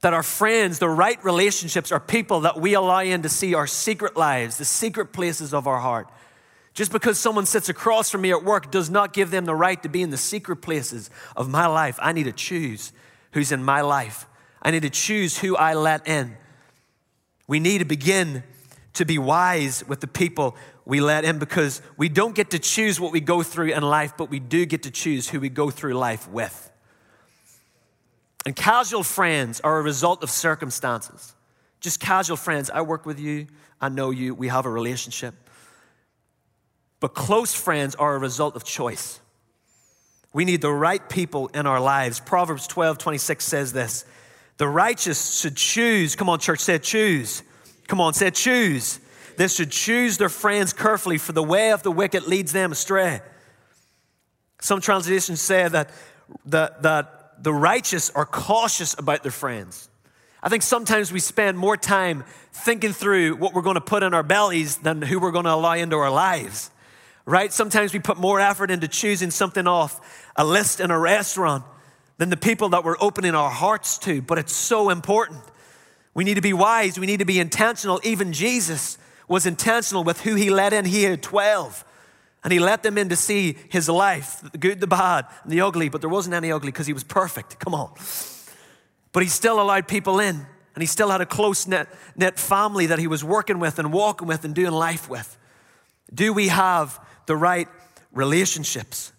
[0.00, 3.66] That our friends, the right relationships, are people that we allow in to see our
[3.66, 6.08] secret lives, the secret places of our heart.
[6.72, 9.82] Just because someone sits across from me at work does not give them the right
[9.82, 11.98] to be in the secret places of my life.
[12.00, 12.92] I need to choose
[13.32, 14.26] who's in my life.
[14.62, 16.36] I need to choose who I let in.
[17.46, 18.44] We need to begin
[18.94, 23.00] to be wise with the people we let in because we don't get to choose
[23.00, 25.70] what we go through in life, but we do get to choose who we go
[25.70, 26.70] through life with.
[28.46, 31.34] And casual friends are a result of circumstances.
[31.80, 32.70] Just casual friends.
[32.70, 33.46] I work with you,
[33.80, 35.34] I know you, we have a relationship.
[37.00, 39.20] But close friends are a result of choice.
[40.32, 42.20] We need the right people in our lives.
[42.20, 44.04] Proverbs 12, 26 says this
[44.58, 46.14] The righteous should choose.
[46.14, 47.42] Come on, church, say choose.
[47.88, 49.00] Come on, say choose.
[49.36, 53.22] They should choose their friends carefully, for the way of the wicked leads them astray.
[54.60, 55.90] Some translations say that,
[56.44, 59.88] that, that the righteous are cautious about their friends.
[60.42, 64.14] I think sometimes we spend more time thinking through what we're going to put in
[64.14, 66.70] our bellies than who we're going to allow into our lives
[67.30, 67.52] right?
[67.52, 71.64] Sometimes we put more effort into choosing something off a list in a restaurant
[72.18, 75.40] than the people that we're opening our hearts to, but it's so important.
[76.12, 78.00] We need to be wise, we need to be intentional.
[78.02, 78.98] Even Jesus
[79.28, 80.84] was intentional with who he let in.
[80.84, 81.84] He had 12.
[82.42, 85.60] And he let them in to see his life, the good, the bad, and the
[85.60, 87.58] ugly, but there wasn't any ugly because he was perfect.
[87.58, 87.92] Come on.
[89.12, 90.36] But he still allowed people in,
[90.74, 91.88] and he still had a close knit,
[92.36, 95.36] family that he was working with and walking with and doing life with.
[96.14, 97.68] Do we have the right
[98.12, 99.12] relationships.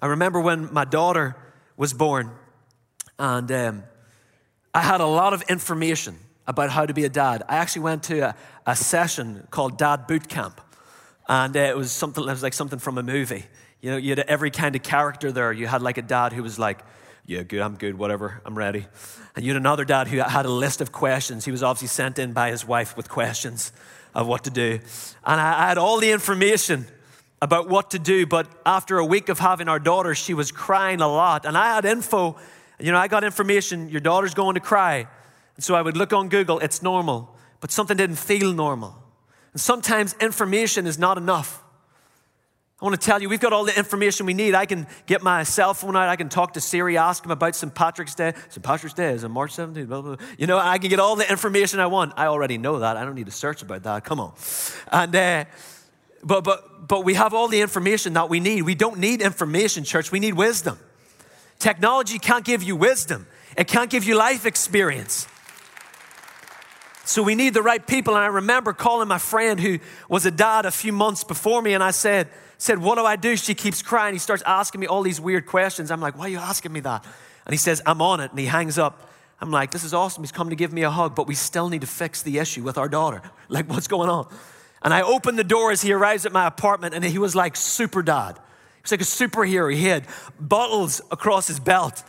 [0.00, 1.36] I remember when my daughter
[1.76, 2.30] was born,
[3.18, 3.82] and um,
[4.74, 7.42] I had a lot of information about how to be a dad.
[7.48, 8.34] I actually went to a,
[8.66, 10.60] a session called Dad Boot Camp,
[11.28, 12.24] and uh, it was something.
[12.24, 13.44] It was like something from a movie.
[13.80, 15.52] You know, you had every kind of character there.
[15.52, 16.80] You had like a dad who was like,
[17.26, 18.86] "Yeah, good, I'm good, whatever, I'm ready,"
[19.36, 21.44] and you had another dad who had a list of questions.
[21.44, 23.72] He was obviously sent in by his wife with questions
[24.14, 24.80] of what to do,
[25.24, 26.86] and I, I had all the information
[27.40, 28.26] about what to do.
[28.26, 31.44] But after a week of having our daughter, she was crying a lot.
[31.44, 32.36] And I had info,
[32.78, 35.06] you know, I got information, your daughter's going to cry.
[35.56, 37.34] And so I would look on Google, it's normal.
[37.60, 38.96] But something didn't feel normal.
[39.58, 41.62] Sometimes information is not enough.
[42.80, 44.54] I want to tell you, we've got all the information we need.
[44.54, 46.08] I can get my cell phone out.
[46.08, 47.74] I can talk to Siri, ask him about St.
[47.74, 48.34] Patrick's Day.
[48.50, 48.62] St.
[48.62, 49.88] Patrick's Day is on March 17th.
[49.88, 50.26] Blah, blah, blah.
[50.38, 52.12] You know, I can get all the information I want.
[52.16, 52.96] I already know that.
[52.96, 54.04] I don't need to search about that.
[54.04, 54.32] Come on.
[54.92, 55.44] And, uh,
[56.22, 58.62] but, but, but we have all the information that we need.
[58.62, 60.12] We don't need information, church.
[60.12, 60.78] We need wisdom.
[61.58, 63.26] Technology can't give you wisdom,
[63.56, 65.26] it can't give you life experience.
[67.08, 68.14] So we need the right people.
[68.14, 69.78] And I remember calling my friend who
[70.10, 72.28] was a dad a few months before me, and I said,
[72.58, 73.34] said, What do I do?
[73.34, 74.12] She keeps crying.
[74.12, 75.90] He starts asking me all these weird questions.
[75.90, 77.06] I'm like, Why are you asking me that?
[77.46, 78.30] And he says, I'm on it.
[78.30, 79.08] And he hangs up.
[79.40, 80.22] I'm like, This is awesome.
[80.22, 82.62] He's come to give me a hug, but we still need to fix the issue
[82.62, 83.22] with our daughter.
[83.48, 84.30] Like, what's going on?
[84.82, 87.56] And I opened the door as he arrives at my apartment, and he was like
[87.56, 88.32] super dad.
[88.34, 89.74] He was like a superhero.
[89.74, 90.06] He had
[90.38, 92.04] bottles across his belt,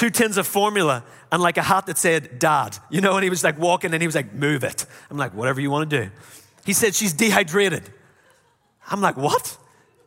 [0.00, 3.28] two tins of formula, and like a hat that said dad, you know, and he
[3.28, 4.86] was like walking and he was like, move it.
[5.10, 6.10] I'm like, whatever you want to do.
[6.64, 7.82] He said, she's dehydrated.
[8.90, 9.58] I'm like, what?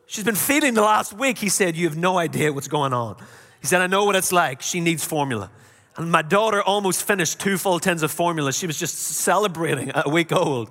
[0.06, 1.38] She's been feeding the last week.
[1.38, 3.14] He said, you have no idea what's going on.
[3.60, 4.62] He said, I know what it's like.
[4.62, 5.48] She needs formula.
[5.96, 8.52] And my daughter almost finished two full tins of formula.
[8.52, 10.70] She was just celebrating a week old.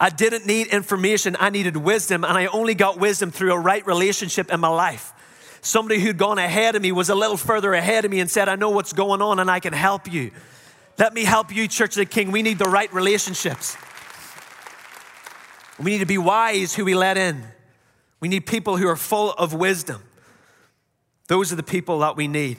[0.00, 3.86] I didn't need information, I needed wisdom, and I only got wisdom through a right
[3.86, 5.12] relationship in my life.
[5.66, 8.48] Somebody who'd gone ahead of me was a little further ahead of me and said,
[8.48, 10.30] I know what's going on and I can help you.
[10.96, 12.30] Let me help you, Church of the King.
[12.30, 13.76] We need the right relationships.
[15.82, 17.42] We need to be wise who we let in.
[18.20, 20.04] We need people who are full of wisdom.
[21.26, 22.58] Those are the people that we need.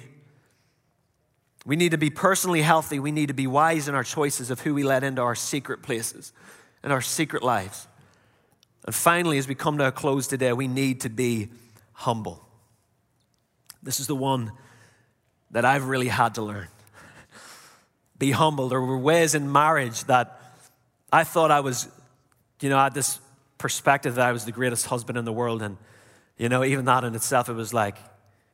[1.65, 2.99] We need to be personally healthy.
[2.99, 5.81] We need to be wise in our choices of who we let into our secret
[5.81, 6.33] places
[6.83, 7.87] and our secret lives.
[8.85, 11.47] And finally, as we come to a close today, we need to be
[11.93, 12.46] humble.
[13.87, 14.51] This is the one
[15.51, 16.67] that I've really had to learn.
[18.19, 18.67] Be humble.
[18.67, 20.41] There were ways in marriage that
[21.09, 21.87] I thought I was,
[22.59, 23.17] you know, I had this
[23.57, 25.61] perspective that I was the greatest husband in the world.
[25.61, 25.77] And,
[26.37, 27.95] you know, even that in itself, it was like,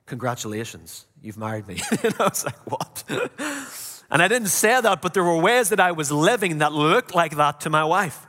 [0.06, 1.82] congratulations, you've married me.
[2.04, 3.04] and I was like, what?
[4.12, 7.16] and I didn't say that, but there were ways that I was living that looked
[7.16, 8.28] like that to my wife.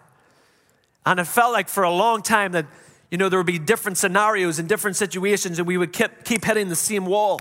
[1.04, 2.64] And it felt like for a long time that,
[3.14, 6.44] you know, there would be different scenarios and different situations, and we would keep, keep
[6.44, 7.38] hitting the same wall.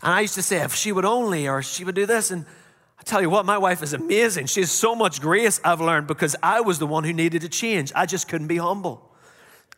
[0.00, 2.30] And I used to say, if she would only, or she would do this.
[2.30, 2.46] And
[2.96, 4.46] I tell you what, my wife is amazing.
[4.46, 7.48] She has so much grace, I've learned, because I was the one who needed to
[7.48, 7.90] change.
[7.96, 9.10] I just couldn't be humble.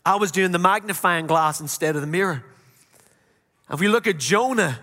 [0.05, 2.45] I was doing the magnifying glass instead of the mirror.
[3.71, 4.79] If we look at Jonah,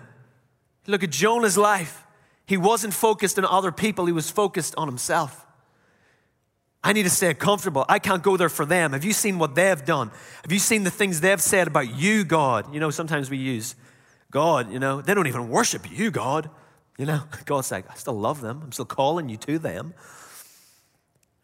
[0.88, 2.04] look at Jonah's life,
[2.46, 5.46] he wasn't focused on other people, he was focused on himself.
[6.82, 7.84] I need to stay comfortable.
[7.88, 8.92] I can't go there for them.
[8.92, 10.10] Have you seen what they've done?
[10.42, 12.72] Have you seen the things they've said about you, God?
[12.72, 13.74] You know, sometimes we use
[14.30, 16.48] God, you know, they don't even worship you, God.
[16.96, 18.60] You know, God's like, I still love them.
[18.62, 19.94] I'm still calling you to them.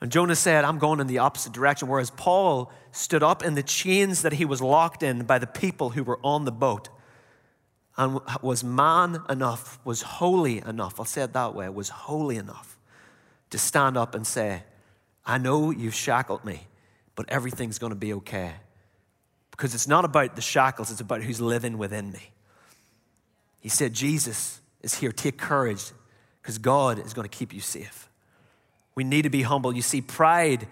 [0.01, 1.89] And Jonah said, I'm going in the opposite direction.
[1.89, 5.91] Whereas Paul stood up in the chains that he was locked in by the people
[5.91, 6.91] who were on the boat
[7.97, 12.79] and was man enough, was holy enough, I'll say it that way, was holy enough
[13.49, 14.65] to stand up and say,
[15.27, 16.67] I know you've shackled me,
[17.17, 18.53] but everything's going to be okay.
[19.51, 22.31] Because it's not about the shackles, it's about who's living within me.
[23.61, 25.11] He said, Jesus is here.
[25.11, 25.91] Take courage
[26.41, 28.09] because God is going to keep you safe.
[28.95, 29.75] We need to be humble.
[29.75, 30.69] You see, pride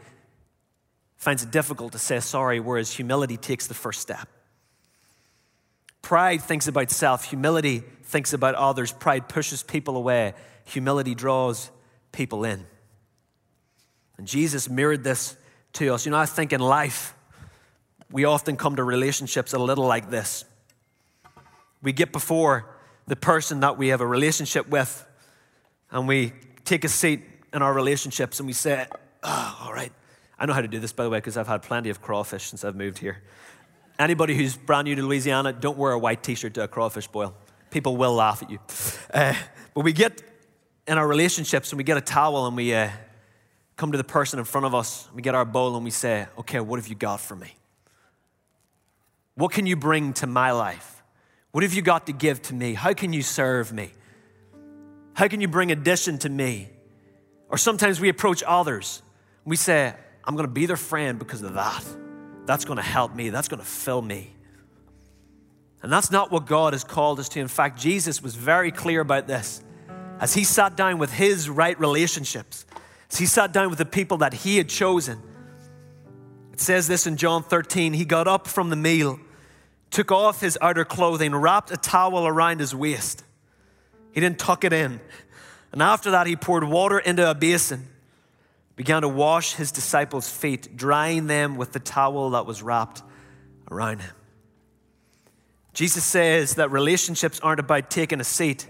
[1.16, 4.28] finds it difficult to say sorry, whereas humility takes the first step.
[6.02, 8.92] Pride thinks about self, humility thinks about others.
[8.92, 10.34] Pride pushes people away,
[10.64, 11.70] humility draws
[12.12, 12.66] people in.
[14.18, 15.36] And Jesus mirrored this
[15.74, 16.06] to us.
[16.06, 17.14] You know, I think in life,
[18.10, 20.44] we often come to relationships a little like this.
[21.82, 22.70] We get before
[23.06, 25.04] the person that we have a relationship with,
[25.90, 26.32] and we
[26.64, 28.86] take a seat in our relationships and we say,
[29.22, 29.92] oh, all right.
[30.38, 32.44] I know how to do this, by the way, because I've had plenty of crawfish
[32.44, 33.22] since I've moved here.
[33.98, 37.06] Anybody who's brand new to Louisiana, don't wear a white t shirt to a crawfish
[37.06, 37.34] boil.
[37.70, 38.58] People will laugh at you.
[39.12, 39.34] Uh,
[39.74, 40.22] but we get
[40.86, 42.90] in our relationships and we get a towel and we uh,
[43.76, 46.26] come to the person in front of us, we get our bowl and we say,
[46.38, 47.56] okay, what have you got for me?
[49.34, 51.02] What can you bring to my life?
[51.50, 52.74] What have you got to give to me?
[52.74, 53.92] How can you serve me?
[55.14, 56.68] How can you bring addition to me?
[57.48, 59.02] Or sometimes we approach others.
[59.44, 59.94] We say,
[60.24, 61.84] I'm going to be their friend because of that.
[62.46, 63.30] That's going to help me.
[63.30, 64.34] That's going to fill me.
[65.82, 67.40] And that's not what God has called us to.
[67.40, 69.62] In fact, Jesus was very clear about this.
[70.18, 72.64] As he sat down with his right relationships,
[73.14, 75.22] as he sat down with the people that he had chosen,
[76.52, 79.20] it says this in John 13 He got up from the meal
[79.92, 83.22] took off his outer clothing, wrapped a towel around his waist.
[84.10, 85.00] He didn't tuck it in.
[85.70, 87.86] And after that, he poured water into a basin,
[88.74, 93.02] began to wash his disciples' feet, drying them with the towel that was wrapped
[93.70, 94.14] around him.
[95.72, 98.66] Jesus says that relationships aren't about taking a seat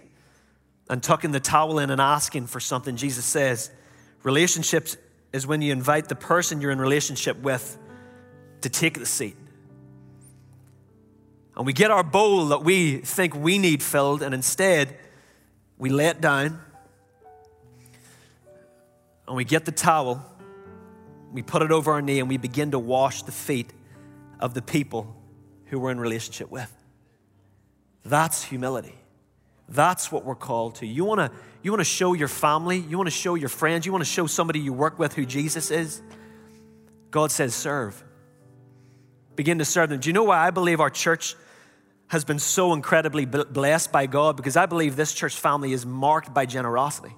[0.90, 2.96] and tucking the towel in and asking for something.
[2.96, 3.70] Jesus says
[4.24, 4.96] relationships
[5.32, 7.78] is when you invite the person you're in relationship with
[8.62, 9.36] to take the seat.
[11.56, 14.96] And we get our bowl that we think we need filled, and instead
[15.78, 16.60] we lay it down
[19.26, 20.24] and we get the towel,
[21.32, 23.72] we put it over our knee, and we begin to wash the feet
[24.38, 25.16] of the people
[25.66, 26.70] who we're in relationship with.
[28.04, 28.94] That's humility.
[29.74, 30.86] That's what we're called to.
[30.86, 33.86] You want to you want to show your family, you want to show your friends,
[33.86, 36.00] you want to show somebody you work with who Jesus is.
[37.10, 38.02] God says serve.
[39.34, 39.98] Begin to serve them.
[39.98, 41.34] Do you know why I believe our church
[42.08, 46.32] has been so incredibly blessed by God because I believe this church family is marked
[46.32, 47.14] by generosity,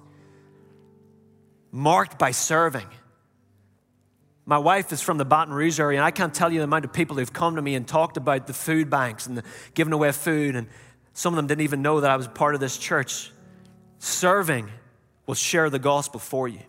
[1.71, 2.87] marked by serving.
[4.45, 6.85] My wife is from the Baton Rouge area, and I can't tell you the amount
[6.85, 9.43] of people who've come to me and talked about the food banks and the
[9.73, 10.67] giving away food, and
[11.17, 13.31] some of them didn't even know that I was part of this church.
[13.97, 14.69] Serving
[15.25, 16.59] will share the gospel for you.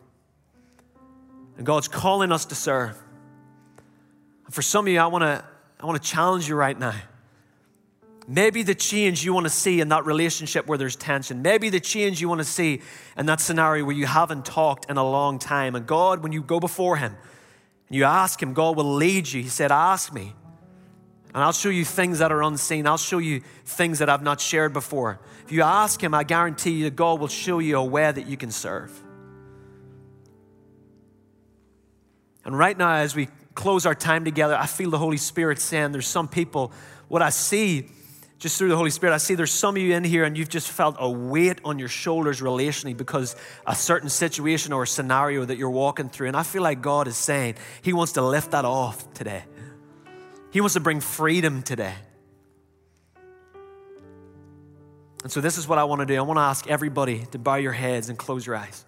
[1.59, 2.97] And God's calling us to serve.
[4.47, 5.45] And for some of you, I want to
[5.79, 6.95] I want to challenge you right now.
[8.27, 11.43] Maybe the change you want to see in that relationship where there's tension.
[11.43, 12.81] Maybe the change you want to see
[13.19, 15.75] in that scenario where you haven't talked in a long time.
[15.75, 17.15] And God, when you go before Him
[17.89, 19.43] and you ask Him, God will lead you.
[19.43, 20.33] He said, Ask me.
[21.35, 22.87] And I'll show you things that are unseen.
[22.87, 25.21] I'll show you things that I've not shared before.
[25.45, 28.37] If you ask Him, I guarantee you God will show you a way that you
[28.37, 28.91] can serve.
[32.45, 35.93] And right now, as we close our time together, I feel the Holy Spirit saying
[35.93, 36.73] there's some people,
[37.09, 37.91] what I see
[38.39, 40.49] just through the Holy Spirit, I see there's some of you in here and you've
[40.49, 43.35] just felt a weight on your shoulders relationally because
[43.67, 46.29] a certain situation or scenario that you're walking through.
[46.29, 49.43] And I feel like God is saying He wants to lift that off today.
[50.51, 51.95] He wants to bring freedom today.
[55.23, 56.17] And so, this is what I want to do.
[56.17, 58.85] I want to ask everybody to bow your heads and close your eyes.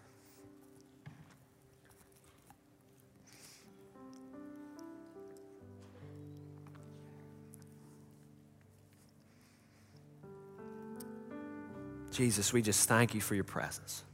[12.10, 14.04] Jesus, we just thank you for your presence.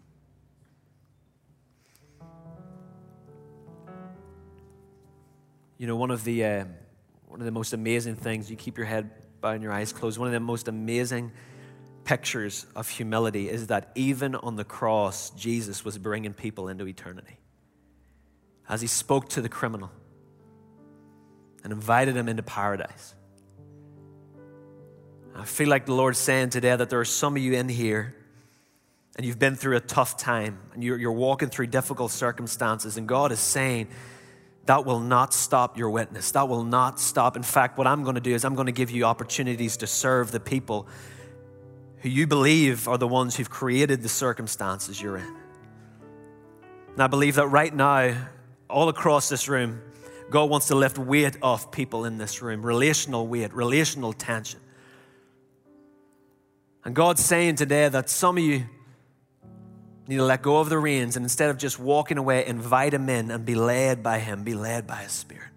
[5.79, 6.65] You know, one of the uh,
[7.37, 8.51] one of the most amazing things.
[8.51, 9.11] You keep your head
[9.43, 10.19] and your eyes closed.
[10.19, 11.33] One of the most amazing
[12.05, 17.37] pictures of humility is that even on the cross, Jesus was bringing people into eternity.
[18.71, 19.91] As he spoke to the criminal
[21.63, 23.15] and invited him into paradise.
[25.35, 28.17] I feel like the Lord's saying today that there are some of you in here
[29.17, 33.07] and you've been through a tough time and you're, you're walking through difficult circumstances, and
[33.07, 33.89] God is saying,
[34.67, 36.33] that will not stop your witness.
[36.33, 37.37] That will not stop.
[37.37, 39.87] In fact, what I'm going to do is I'm going to give you opportunities to
[39.87, 40.89] serve the people
[41.99, 45.37] who you believe are the ones who've created the circumstances you're in.
[46.93, 48.15] And I believe that right now,
[48.69, 49.81] all across this room,
[50.31, 54.61] God wants to lift weight off people in this room relational weight, relational tension.
[56.85, 58.67] And God's saying today that some of you
[60.09, 63.09] need to let go of the reins and instead of just walking away, invite Him
[63.09, 65.49] in and be led by Him, be led by His Spirit.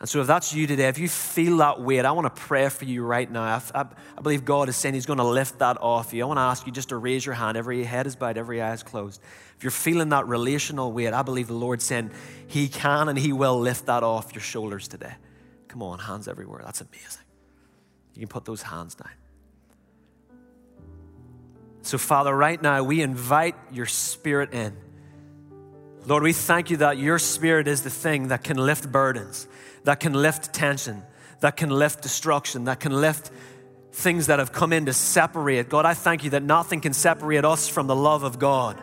[0.00, 2.68] And so, if that's you today, if you feel that weight, I want to pray
[2.68, 3.42] for you right now.
[3.42, 3.86] I, I,
[4.18, 6.22] I believe God is saying He's going to lift that off you.
[6.22, 7.56] I want to ask you just to raise your hand.
[7.56, 9.22] Every head is bowed, every eye is closed.
[9.56, 12.10] If you're feeling that relational weight, I believe the Lord's saying
[12.48, 15.14] He can and He will lift that off your shoulders today.
[15.68, 16.60] Come on, hands everywhere.
[16.62, 17.22] That's amazing.
[18.14, 19.08] You can put those hands down.
[21.84, 24.74] So, Father, right now we invite your spirit in.
[26.06, 29.46] Lord, we thank you that your spirit is the thing that can lift burdens,
[29.84, 31.02] that can lift tension,
[31.40, 33.30] that can lift destruction, that can lift
[33.92, 35.68] things that have come in to separate.
[35.68, 38.80] God, I thank you that nothing can separate us from the love of God.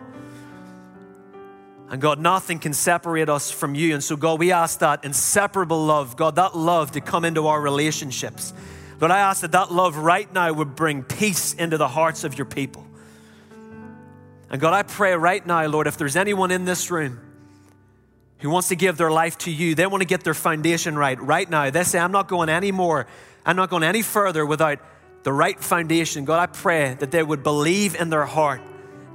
[1.90, 3.94] And God, nothing can separate us from you.
[3.94, 7.60] And so, God, we ask that inseparable love, God, that love to come into our
[7.60, 8.54] relationships
[9.02, 12.38] but I ask that that love right now would bring peace into the hearts of
[12.38, 12.86] your people.
[14.52, 17.22] And God, I pray right now, Lord, if there's anyone in this room
[18.40, 21.20] who wants to give their life to you, they want to get their foundation right
[21.22, 21.70] right now.
[21.70, 23.08] They say, I'm not going any more,
[23.46, 24.80] I'm not going any further without
[25.24, 26.26] the right foundation.
[26.26, 28.62] God, I pray that they would believe in their heart.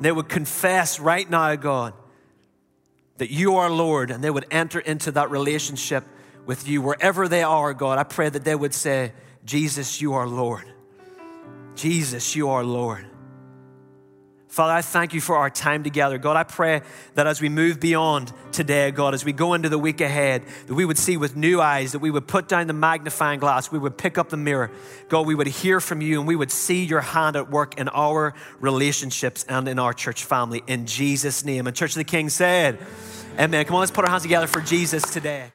[0.01, 1.93] They would confess right now, God,
[3.18, 6.05] that you are Lord, and they would enter into that relationship
[6.47, 7.99] with you wherever they are, God.
[7.99, 9.12] I pray that they would say,
[9.45, 10.64] Jesus, you are Lord.
[11.74, 13.07] Jesus, you are Lord.
[14.49, 16.19] Father, I thank you for our time together.
[16.19, 16.83] God, I pray
[17.15, 20.75] that as we move beyond today, God, as we go into the week ahead, that
[20.75, 23.79] we would see with new eyes, that we would put down the magnifying glass, we
[23.79, 24.71] would pick up the mirror.
[25.09, 27.89] God, we would hear from you and we would see your hand at work in
[27.89, 30.63] our relationships and in our church family.
[30.67, 31.67] In Jesus' name.
[31.67, 32.79] And Church of the King said,
[33.39, 33.65] Amen.
[33.67, 35.51] Come on, let's put our hands together for Jesus today.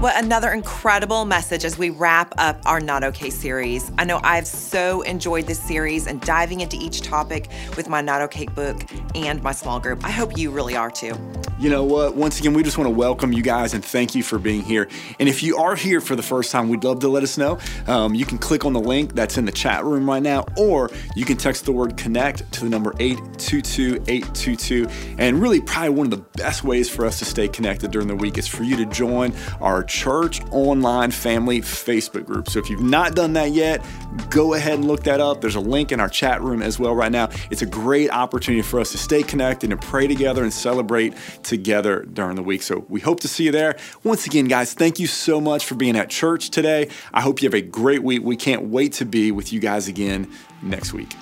[0.00, 3.90] What another incredible message as we wrap up our Not Okay series.
[3.96, 8.20] I know I've so enjoyed this series and diving into each topic with my Not
[8.20, 8.82] Okay book
[9.14, 10.04] and my small group.
[10.04, 11.14] I hope you really are too.
[11.58, 12.14] You know what?
[12.14, 14.86] Once again, we just want to welcome you guys and thank you for being here.
[15.18, 17.58] And if you are here for the first time, we'd love to let us know.
[17.86, 20.90] Um, you can click on the link that's in the chat room right now, or
[21.14, 24.88] you can text the word connect to the number 822 822.
[25.16, 28.16] And really, probably one of the best ways for us to stay connected during the
[28.16, 29.32] week is for you to join
[29.62, 32.48] our church online family Facebook group.
[32.48, 33.84] So if you've not done that yet,
[34.30, 35.40] go ahead and look that up.
[35.40, 37.30] There's a link in our chat room as well right now.
[37.50, 42.02] It's a great opportunity for us to stay connected and pray together and celebrate together
[42.12, 42.62] during the week.
[42.62, 43.76] So we hope to see you there.
[44.04, 46.88] Once again, guys, thank you so much for being at church today.
[47.12, 48.22] I hope you have a great week.
[48.22, 50.30] We can't wait to be with you guys again
[50.62, 51.12] next week.